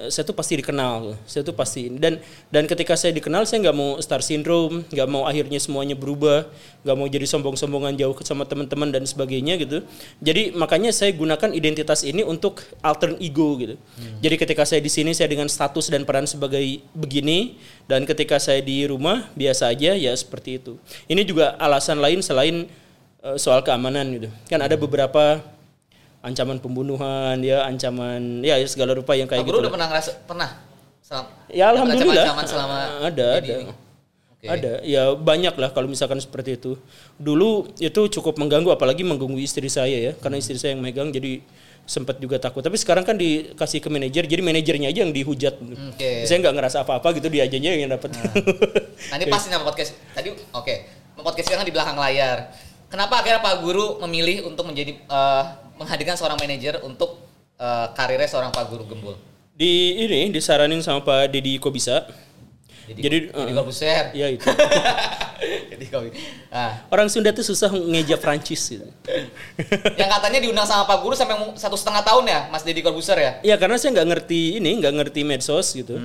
saya 0.08 0.24
tuh 0.24 0.32
pasti 0.32 0.56
dikenal. 0.56 1.20
Saya 1.28 1.44
tuh 1.44 1.52
pasti 1.52 1.92
dan 1.92 2.24
dan 2.48 2.64
ketika 2.64 2.96
saya 2.96 3.12
dikenal 3.12 3.44
saya 3.44 3.68
nggak 3.68 3.76
mau 3.76 4.00
star 4.00 4.24
syndrome, 4.24 4.88
nggak 4.88 5.08
mau 5.12 5.28
akhirnya 5.28 5.60
semuanya 5.60 6.00
berubah, 6.00 6.48
nggak 6.88 6.96
mau 6.96 7.08
jadi 7.12 7.28
sombong-sombongan 7.28 8.00
jauh 8.00 8.16
sama 8.24 8.48
teman-teman 8.48 8.88
dan 8.96 9.04
sebagainya 9.04 9.60
gitu. 9.60 9.84
Jadi 10.24 10.56
makanya 10.56 10.96
saya 10.96 11.12
gunakan 11.12 11.52
identitas 11.52 12.08
ini 12.08 12.24
untuk 12.24 12.64
alter 12.80 13.20
ego 13.20 13.60
gitu. 13.60 13.76
Jadi 14.24 14.36
ketika 14.40 14.64
saya 14.64 14.80
di 14.80 14.88
sini 14.88 15.12
saya 15.12 15.28
dengan 15.28 15.52
status 15.52 15.92
dan 15.92 16.08
peran 16.08 16.24
sebagai 16.24 16.64
begini 16.96 17.60
dan 17.92 18.08
ketika 18.08 18.40
saya 18.40 18.64
di 18.64 18.88
rumah 18.88 19.28
biasa 19.36 19.76
aja 19.76 20.00
ya 20.00 20.16
seperti 20.16 20.64
itu. 20.64 20.80
Ini 21.12 21.28
juga 21.28 21.60
alasan 21.60 22.00
lain 22.00 22.24
selain 22.24 22.72
eh, 23.20 23.38
soal 23.42 23.60
keamanan 23.68 24.08
gitu. 24.16 24.30
Kan 24.48 24.64
ada 24.64 24.80
beberapa 24.80 25.44
ancaman 26.20 26.60
pembunuhan 26.60 27.40
ya, 27.40 27.64
ancaman 27.64 28.44
ya 28.44 28.60
segala 28.68 28.92
rupa 28.96 29.16
yang 29.16 29.28
kayak 29.28 29.44
Pak 29.44 29.48
gitu. 29.48 29.56
Guru 29.56 29.60
lah. 29.60 29.64
udah 29.68 29.74
pernah 29.76 29.88
ngerasa 29.92 30.12
pernah? 30.28 30.50
Selam- 31.00 31.30
Ya 31.50 31.66
alhamdulillah. 31.72 32.26
ancaman 32.28 32.46
selama 32.46 32.78
ada 33.08 33.28
jadi 33.40 33.50
ada. 33.50 33.56
ini? 33.64 33.74
Oke. 34.40 34.48
Ada, 34.48 34.74
ya 34.88 35.04
banyak 35.20 35.52
lah 35.60 35.76
kalau 35.76 35.92
misalkan 35.92 36.16
seperti 36.16 36.56
itu. 36.56 36.80
Dulu 37.20 37.76
itu 37.76 38.02
cukup 38.08 38.40
mengganggu, 38.40 38.72
apalagi 38.72 39.04
mengganggu 39.04 39.36
istri 39.36 39.68
saya 39.68 40.00
ya, 40.00 40.12
karena 40.16 40.40
istri 40.40 40.56
saya 40.56 40.72
yang 40.72 40.80
megang, 40.80 41.12
jadi 41.12 41.44
sempat 41.84 42.24
juga 42.24 42.40
takut. 42.40 42.64
Tapi 42.64 42.80
sekarang 42.80 43.04
kan 43.04 43.20
dikasih 43.20 43.84
ke 43.84 43.92
manajer, 43.92 44.24
jadi 44.24 44.40
manajernya 44.40 44.96
aja 44.96 45.04
yang 45.04 45.12
dihujat. 45.12 45.60
Oke. 45.92 46.24
Saya 46.24 46.40
nggak 46.40 46.56
ngerasa 46.56 46.88
apa-apa 46.88 47.20
gitu, 47.20 47.28
dia 47.28 47.52
aja 47.52 47.60
yang 47.60 47.92
dapat. 47.92 48.16
Nanti 49.12 49.28
pasti 49.28 49.52
nama 49.52 49.68
podcast 49.68 49.92
tadi 50.16 50.32
oke. 50.32 50.76
Podcast 51.20 51.52
sekarang 51.52 51.68
di 51.68 51.76
belakang 51.76 52.00
layar. 52.00 52.48
Kenapa 52.90 53.22
akhirnya 53.22 53.40
Pak 53.40 53.62
Guru 53.62 54.02
memilih 54.06 54.50
untuk 54.50 54.66
menjadi 54.66 54.98
eh, 54.98 55.44
menghadirkan 55.78 56.18
seorang 56.18 56.38
manajer 56.42 56.82
untuk 56.82 57.22
eh, 57.56 57.88
karirnya 57.94 58.28
seorang 58.28 58.50
Pak 58.50 58.66
Guru 58.74 58.84
Gembul? 58.90 59.16
Di 59.54 60.02
ini 60.02 60.34
disaranin 60.34 60.82
sama 60.82 61.06
Pak 61.06 61.30
Deddy 61.30 61.62
Kobisa. 61.62 62.10
Jadi 62.90 63.02
Jadi, 63.06 63.18
uh, 63.38 63.54
Corbusier. 63.54 64.10
Ya 64.18 64.28
itu. 64.34 64.50
jadi 65.72 65.86
kopi. 65.94 66.10
Nah, 66.50 66.90
Orang 66.90 67.06
Sunda 67.06 67.30
tuh 67.30 67.46
susah 67.46 67.70
ngeja 67.70 68.18
Prancis 68.18 68.66
gitu. 68.66 68.90
yang 69.94 70.10
katanya 70.10 70.40
diundang 70.42 70.66
sama 70.66 70.90
Pak 70.90 71.06
Guru 71.06 71.14
sampai 71.14 71.38
satu 71.54 71.78
setengah 71.78 72.02
tahun 72.02 72.26
ya, 72.26 72.40
Mas 72.50 72.66
Deddy 72.66 72.82
Corbusier 72.82 73.20
ya? 73.22 73.32
Ya 73.46 73.56
karena 73.62 73.78
saya 73.78 73.94
nggak 73.94 74.10
ngerti 74.10 74.58
ini, 74.58 74.82
nggak 74.82 74.94
ngerti 75.06 75.22
medsos 75.22 75.78
gitu. 75.78 76.02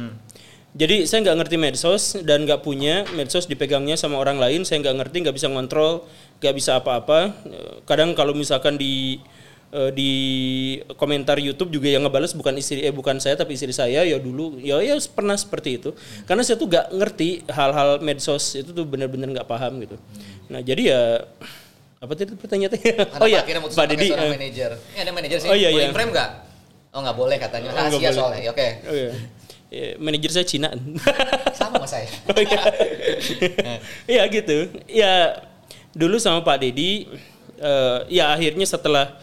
Jadi 0.75 1.07
saya 1.07 1.23
nggak 1.23 1.39
ngerti 1.39 1.57
medsos 1.57 2.19
dan 2.27 2.43
nggak 2.45 2.67
punya 2.67 3.07
medsos 3.15 3.47
dipegangnya 3.47 3.95
sama 3.95 4.19
orang 4.19 4.43
lain. 4.43 4.67
Saya 4.67 4.83
nggak 4.83 5.07
ngerti, 5.07 5.17
nggak 5.23 5.37
bisa 5.39 5.47
ngontrol, 5.47 6.03
nggak 6.45 6.57
bisa 6.61 6.77
apa-apa. 6.77 7.33
Eh, 7.49 7.73
Kadang 7.89 8.13
kalau 8.13 8.37
misalkan 8.37 8.77
di 8.77 9.17
eh, 9.73 9.91
di 9.97 10.11
komentar 11.01 11.41
YouTube 11.41 11.73
juga 11.73 11.89
yang 11.89 12.05
ngebales 12.05 12.37
bukan 12.37 12.53
istri 12.61 12.85
eh 12.85 12.93
bukan 12.93 13.17
saya 13.17 13.41
tapi 13.41 13.57
istri 13.57 13.73
saya 13.73 14.05
ya 14.05 14.21
dulu 14.21 14.61
ya 14.61 14.85
ya 14.85 14.95
pernah 15.09 15.35
seperti 15.35 15.81
itu. 15.81 15.91
Karena 16.29 16.45
saya 16.45 16.61
tuh 16.61 16.69
nggak 16.69 16.93
ngerti 16.93 17.49
hal-hal 17.49 18.05
medsos 18.05 18.53
itu 18.53 18.77
tuh 18.77 18.85
benar-benar 18.85 19.33
nggak 19.41 19.49
paham 19.49 19.81
gitu. 19.81 19.97
Nah 20.53 20.61
jadi 20.61 20.83
ya 20.93 21.03
apa 22.05 22.13
tadi 22.13 22.37
pertanyaannya? 22.37 22.81
Oh 23.25 23.25
iya, 23.25 23.41
mutusin 23.65 23.81
Pak 23.81 23.87
Deddy. 23.89 24.09
eh, 24.13 24.29
manajer. 24.37 24.71
Ini 24.93 25.01
ada 25.09 25.13
manajer 25.17 25.39
sih. 25.41 25.49
Oh, 25.49 25.57
iya, 25.57 25.73
boleh 25.73 25.89
iya. 25.89 25.97
frame 25.97 26.13
nggak? 26.13 26.31
Oh 26.93 27.01
nggak 27.01 27.17
boleh 27.17 27.37
katanya. 27.41 27.69
Oh, 27.73 27.77
Rahasia 27.81 27.97
boleh. 27.97 28.13
soalnya. 28.13 28.41
Oke. 28.53 28.69
Oh 28.85 28.93
iya. 28.95 29.11
Ya, 29.73 29.87
manajer 29.99 30.31
saya 30.31 30.47
Cina. 30.47 30.69
Sama 31.57 31.83
saya. 31.89 32.07
Oh, 32.31 32.39
iya. 32.39 32.61
Iya 34.21 34.23
gitu. 34.29 34.59
Ya 34.87 35.13
dulu 35.95 36.19
sama 36.19 36.43
Pak 36.43 36.59
Dedi 36.61 37.07
eh, 37.59 37.99
ya 38.11 38.35
akhirnya 38.35 38.67
setelah 38.67 39.15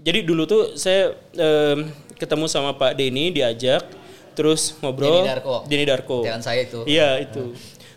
jadi 0.00 0.24
dulu 0.24 0.48
tuh 0.48 0.62
saya 0.76 1.12
em, 1.36 1.92
ketemu 2.16 2.46
sama 2.46 2.72
Pak 2.78 2.94
Denny 2.96 3.34
diajak 3.34 3.84
terus 4.32 4.76
ngobrol 4.80 5.20
Denny 5.20 5.28
Darko. 5.28 5.56
Denny 5.68 5.84
Darko. 5.84 6.18
Jangan 6.24 6.42
saya 6.42 6.60
itu. 6.64 6.80
Iya 6.88 7.20
itu. 7.20 7.52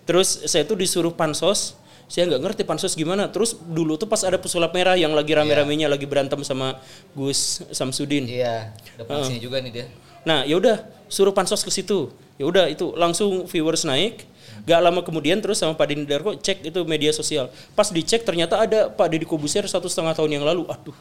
Terus 0.05 0.45
saya 0.45 0.67
tuh 0.67 0.77
disuruh 0.77 1.15
pansos, 1.15 1.79
saya 2.05 2.27
nggak 2.29 2.41
ngerti 2.43 2.61
pansos 2.67 2.93
gimana. 2.93 3.31
Terus 3.31 3.55
dulu 3.55 3.95
tuh 3.95 4.05
pas 4.05 4.21
ada 4.21 4.35
pesulap 4.35 4.75
merah 4.75 4.99
yang 4.99 5.15
lagi 5.15 5.31
rame-ramenya 5.33 5.87
lagi 5.87 6.05
berantem 6.05 6.43
sama 6.43 6.77
Gus 7.15 7.63
Samsudin. 7.71 8.27
Iya. 8.27 8.75
Pulang 9.01 9.25
sini 9.25 9.39
juga 9.39 9.63
nih 9.63 9.71
dia. 9.71 9.85
Nah, 10.25 10.41
ya 10.43 10.57
udah 10.57 10.83
suruh 11.07 11.31
pansos 11.31 11.61
ke 11.63 11.71
situ. 11.71 12.11
Ya 12.35 12.45
udah 12.45 12.67
itu 12.67 12.91
langsung 12.97 13.47
viewers 13.47 13.87
naik. 13.87 14.27
Gak 14.65 14.81
lama 14.81 15.05
kemudian 15.05 15.37
terus 15.39 15.61
sama 15.61 15.77
Pak 15.77 15.85
Dini 15.93 16.09
Darko 16.09 16.33
cek 16.33 16.65
itu 16.65 16.79
media 16.89 17.13
sosial. 17.13 17.53
Pas 17.77 17.85
dicek 17.89 18.25
ternyata 18.25 18.57
ada 18.57 18.89
Pak 18.89 19.07
Deddy 19.13 19.25
Kobusier 19.29 19.65
satu 19.69 19.85
setengah 19.85 20.17
tahun 20.17 20.41
yang 20.41 20.43
lalu. 20.45 20.65
Aduh, 20.65 20.97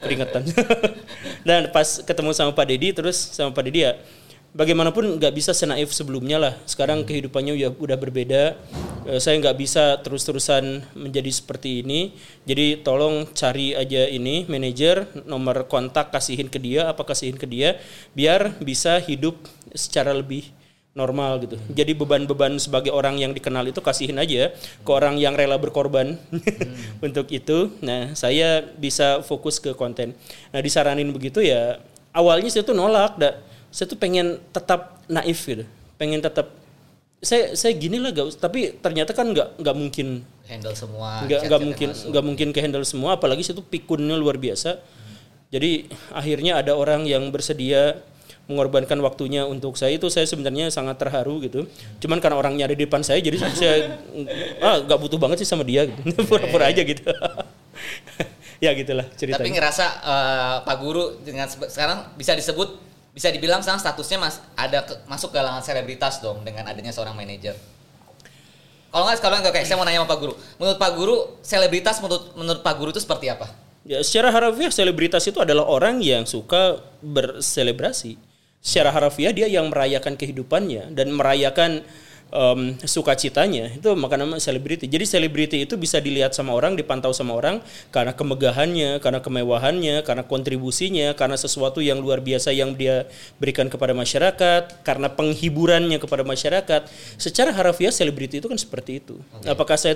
keringetan. 0.00 0.48
Dan 1.48 1.68
pas 1.70 2.00
ketemu 2.00 2.32
sama 2.32 2.56
Pak 2.56 2.66
Deddy 2.72 2.96
terus 2.96 3.20
sama 3.20 3.52
Pak 3.52 3.62
Deddy 3.68 3.80
ya 3.84 3.92
bagaimanapun 4.56 5.20
nggak 5.20 5.34
bisa 5.36 5.52
senaif 5.52 5.92
sebelumnya 5.92 6.40
lah. 6.40 6.54
Sekarang 6.64 7.04
kehidupannya 7.04 7.52
udah, 7.52 7.70
udah 7.76 7.98
berbeda. 8.00 8.42
Eh, 9.04 9.20
saya 9.20 9.36
nggak 9.36 9.56
bisa 9.60 10.00
terus-terusan 10.00 10.80
menjadi 10.96 11.28
seperti 11.28 11.84
ini. 11.84 12.16
Jadi 12.48 12.80
tolong 12.80 13.28
cari 13.36 13.76
aja 13.76 14.08
ini 14.08 14.48
manajer 14.48 15.04
nomor 15.28 15.68
kontak 15.68 16.08
kasihin 16.08 16.48
ke 16.48 16.56
dia 16.56 16.88
apa 16.88 17.04
kasihin 17.04 17.36
ke 17.36 17.44
dia 17.44 17.76
biar 18.16 18.56
bisa 18.64 18.96
hidup 19.04 19.36
secara 19.76 20.16
lebih 20.16 20.48
normal 20.96 21.44
gitu. 21.44 21.60
Jadi 21.76 21.92
beban-beban 21.92 22.56
sebagai 22.56 22.88
orang 22.88 23.20
yang 23.20 23.36
dikenal 23.36 23.68
itu 23.68 23.84
kasihin 23.84 24.16
aja 24.16 24.50
ke 24.56 24.90
orang 24.90 25.20
yang 25.20 25.36
rela 25.36 25.60
berkorban 25.60 26.16
untuk 27.06 27.28
itu. 27.28 27.70
Nah, 27.84 28.16
saya 28.16 28.64
bisa 28.64 29.20
fokus 29.20 29.60
ke 29.60 29.76
konten. 29.76 30.16
Nah, 30.50 30.60
disaranin 30.64 31.12
begitu 31.12 31.44
ya 31.44 31.76
awalnya 32.16 32.48
saya 32.48 32.64
tuh 32.64 32.72
nolak, 32.72 33.20
dah. 33.20 33.36
Saya 33.68 33.92
tuh 33.92 34.00
pengen 34.00 34.40
tetap 34.50 35.04
naif 35.04 35.44
gitu. 35.44 35.68
Pengen 36.00 36.24
tetap 36.24 36.48
saya 37.20 37.52
saya 37.52 37.76
gini 37.76 38.00
lah 38.00 38.12
gak, 38.16 38.40
tapi 38.40 38.76
ternyata 38.80 39.12
kan 39.12 39.28
nggak 39.32 39.60
nggak 39.60 39.76
mungkin 39.76 40.24
Handle 40.46 40.76
semua. 40.78 41.26
nggak 41.26 41.40
nggak 41.48 41.60
mungkin 41.64 41.88
nggak 41.90 42.24
mungkin 42.24 42.48
ke 42.54 42.60
handle 42.62 42.86
semua 42.86 43.18
apalagi 43.18 43.42
situ 43.42 43.66
pikunnya 43.66 44.14
luar 44.14 44.38
biasa 44.38 44.78
jadi 45.50 45.90
akhirnya 46.14 46.62
ada 46.62 46.78
orang 46.78 47.02
yang 47.02 47.26
bersedia 47.34 47.98
mengorbankan 48.46 48.98
waktunya 49.02 49.42
untuk 49.42 49.74
saya 49.74 49.98
itu 49.98 50.06
saya 50.06 50.22
sebenarnya 50.22 50.70
sangat 50.70 51.02
terharu 51.02 51.42
gitu 51.42 51.66
cuman 51.98 52.22
karena 52.22 52.38
orangnya 52.38 52.70
ada 52.70 52.74
di 52.78 52.86
depan 52.86 53.02
saya 53.02 53.18
jadi 53.18 53.42
saya 53.52 53.98
ah 54.62 54.78
nggak 54.86 54.98
butuh 55.02 55.18
banget 55.18 55.42
sih 55.42 55.48
sama 55.48 55.66
dia 55.66 55.86
gitu 55.90 56.00
pura-pura 56.30 56.70
aja 56.70 56.82
gitu 56.86 57.02
ya 58.64 58.70
gitulah 58.72 59.06
Tapi 59.06 59.18
ceritanya 59.18 59.50
ngerasa 59.60 59.84
eh, 60.00 60.56
Pak 60.62 60.76
Guru 60.80 61.04
dengan 61.26 61.50
sekarang 61.50 62.14
bisa 62.16 62.32
disebut 62.32 62.86
bisa 63.16 63.32
dibilang 63.32 63.64
sekarang 63.64 63.80
statusnya 63.80 64.18
mas 64.20 64.44
ada 64.52 64.84
ke- 64.84 65.00
masuk 65.08 65.32
ke 65.32 65.40
kalangan 65.40 65.64
selebritas 65.64 66.20
dong 66.20 66.44
dengan 66.44 66.68
adanya 66.68 66.92
seorang 66.92 67.16
manajer. 67.16 67.56
Kalau 68.92 69.08
nggak 69.08 69.20
kalau 69.24 69.40
nggak 69.40 69.52
kayak 69.56 69.64
saya 69.64 69.76
mau 69.80 69.88
nanya 69.88 70.04
sama 70.04 70.12
Pak 70.12 70.18
Guru. 70.20 70.32
Menurut 70.60 70.78
Pak 70.80 70.92
Guru 70.92 71.16
selebritas 71.40 71.96
menurut 72.04 72.36
menurut 72.36 72.60
Pak 72.60 72.74
Guru 72.76 72.92
itu 72.92 73.00
seperti 73.00 73.32
apa? 73.32 73.48
Ya, 73.88 74.04
secara 74.04 74.28
harafiah 74.28 74.68
selebritas 74.68 75.24
itu 75.24 75.40
adalah 75.40 75.64
orang 75.64 76.04
yang 76.04 76.28
suka 76.28 76.80
berselebrasi. 77.00 78.20
Secara 78.66 78.90
harafiah 78.90 79.30
dia 79.30 79.46
yang 79.46 79.70
merayakan 79.70 80.18
kehidupannya 80.18 80.90
dan 80.90 81.14
merayakan 81.14 81.86
em, 82.34 82.74
sukacitanya 82.82 83.78
itu 83.78 83.86
maka 83.94 84.18
nama 84.18 84.42
selebriti. 84.42 84.90
Jadi 84.90 85.06
selebriti 85.06 85.62
itu 85.62 85.78
bisa 85.78 86.02
dilihat 86.02 86.34
sama 86.34 86.50
orang, 86.50 86.74
dipantau 86.74 87.14
sama 87.14 87.38
orang 87.38 87.62
karena 87.94 88.10
kemegahannya, 88.10 88.98
karena 88.98 89.22
kemewahannya, 89.22 90.02
karena 90.02 90.26
kontribusinya, 90.26 91.14
karena 91.14 91.38
sesuatu 91.38 91.78
yang 91.78 92.02
luar 92.02 92.18
biasa 92.18 92.50
yang 92.50 92.74
dia 92.74 93.06
berikan 93.38 93.70
kepada 93.70 93.94
masyarakat, 93.94 94.82
karena 94.82 95.14
penghiburannya 95.14 96.02
kepada 96.02 96.26
masyarakat. 96.26 96.90
Secara 97.22 97.54
harafiah 97.54 97.94
selebriti 97.94 98.42
itu 98.42 98.50
kan 98.50 98.58
seperti 98.58 98.98
itu. 98.98 99.22
Apakah 99.46 99.78
saya 99.78 99.94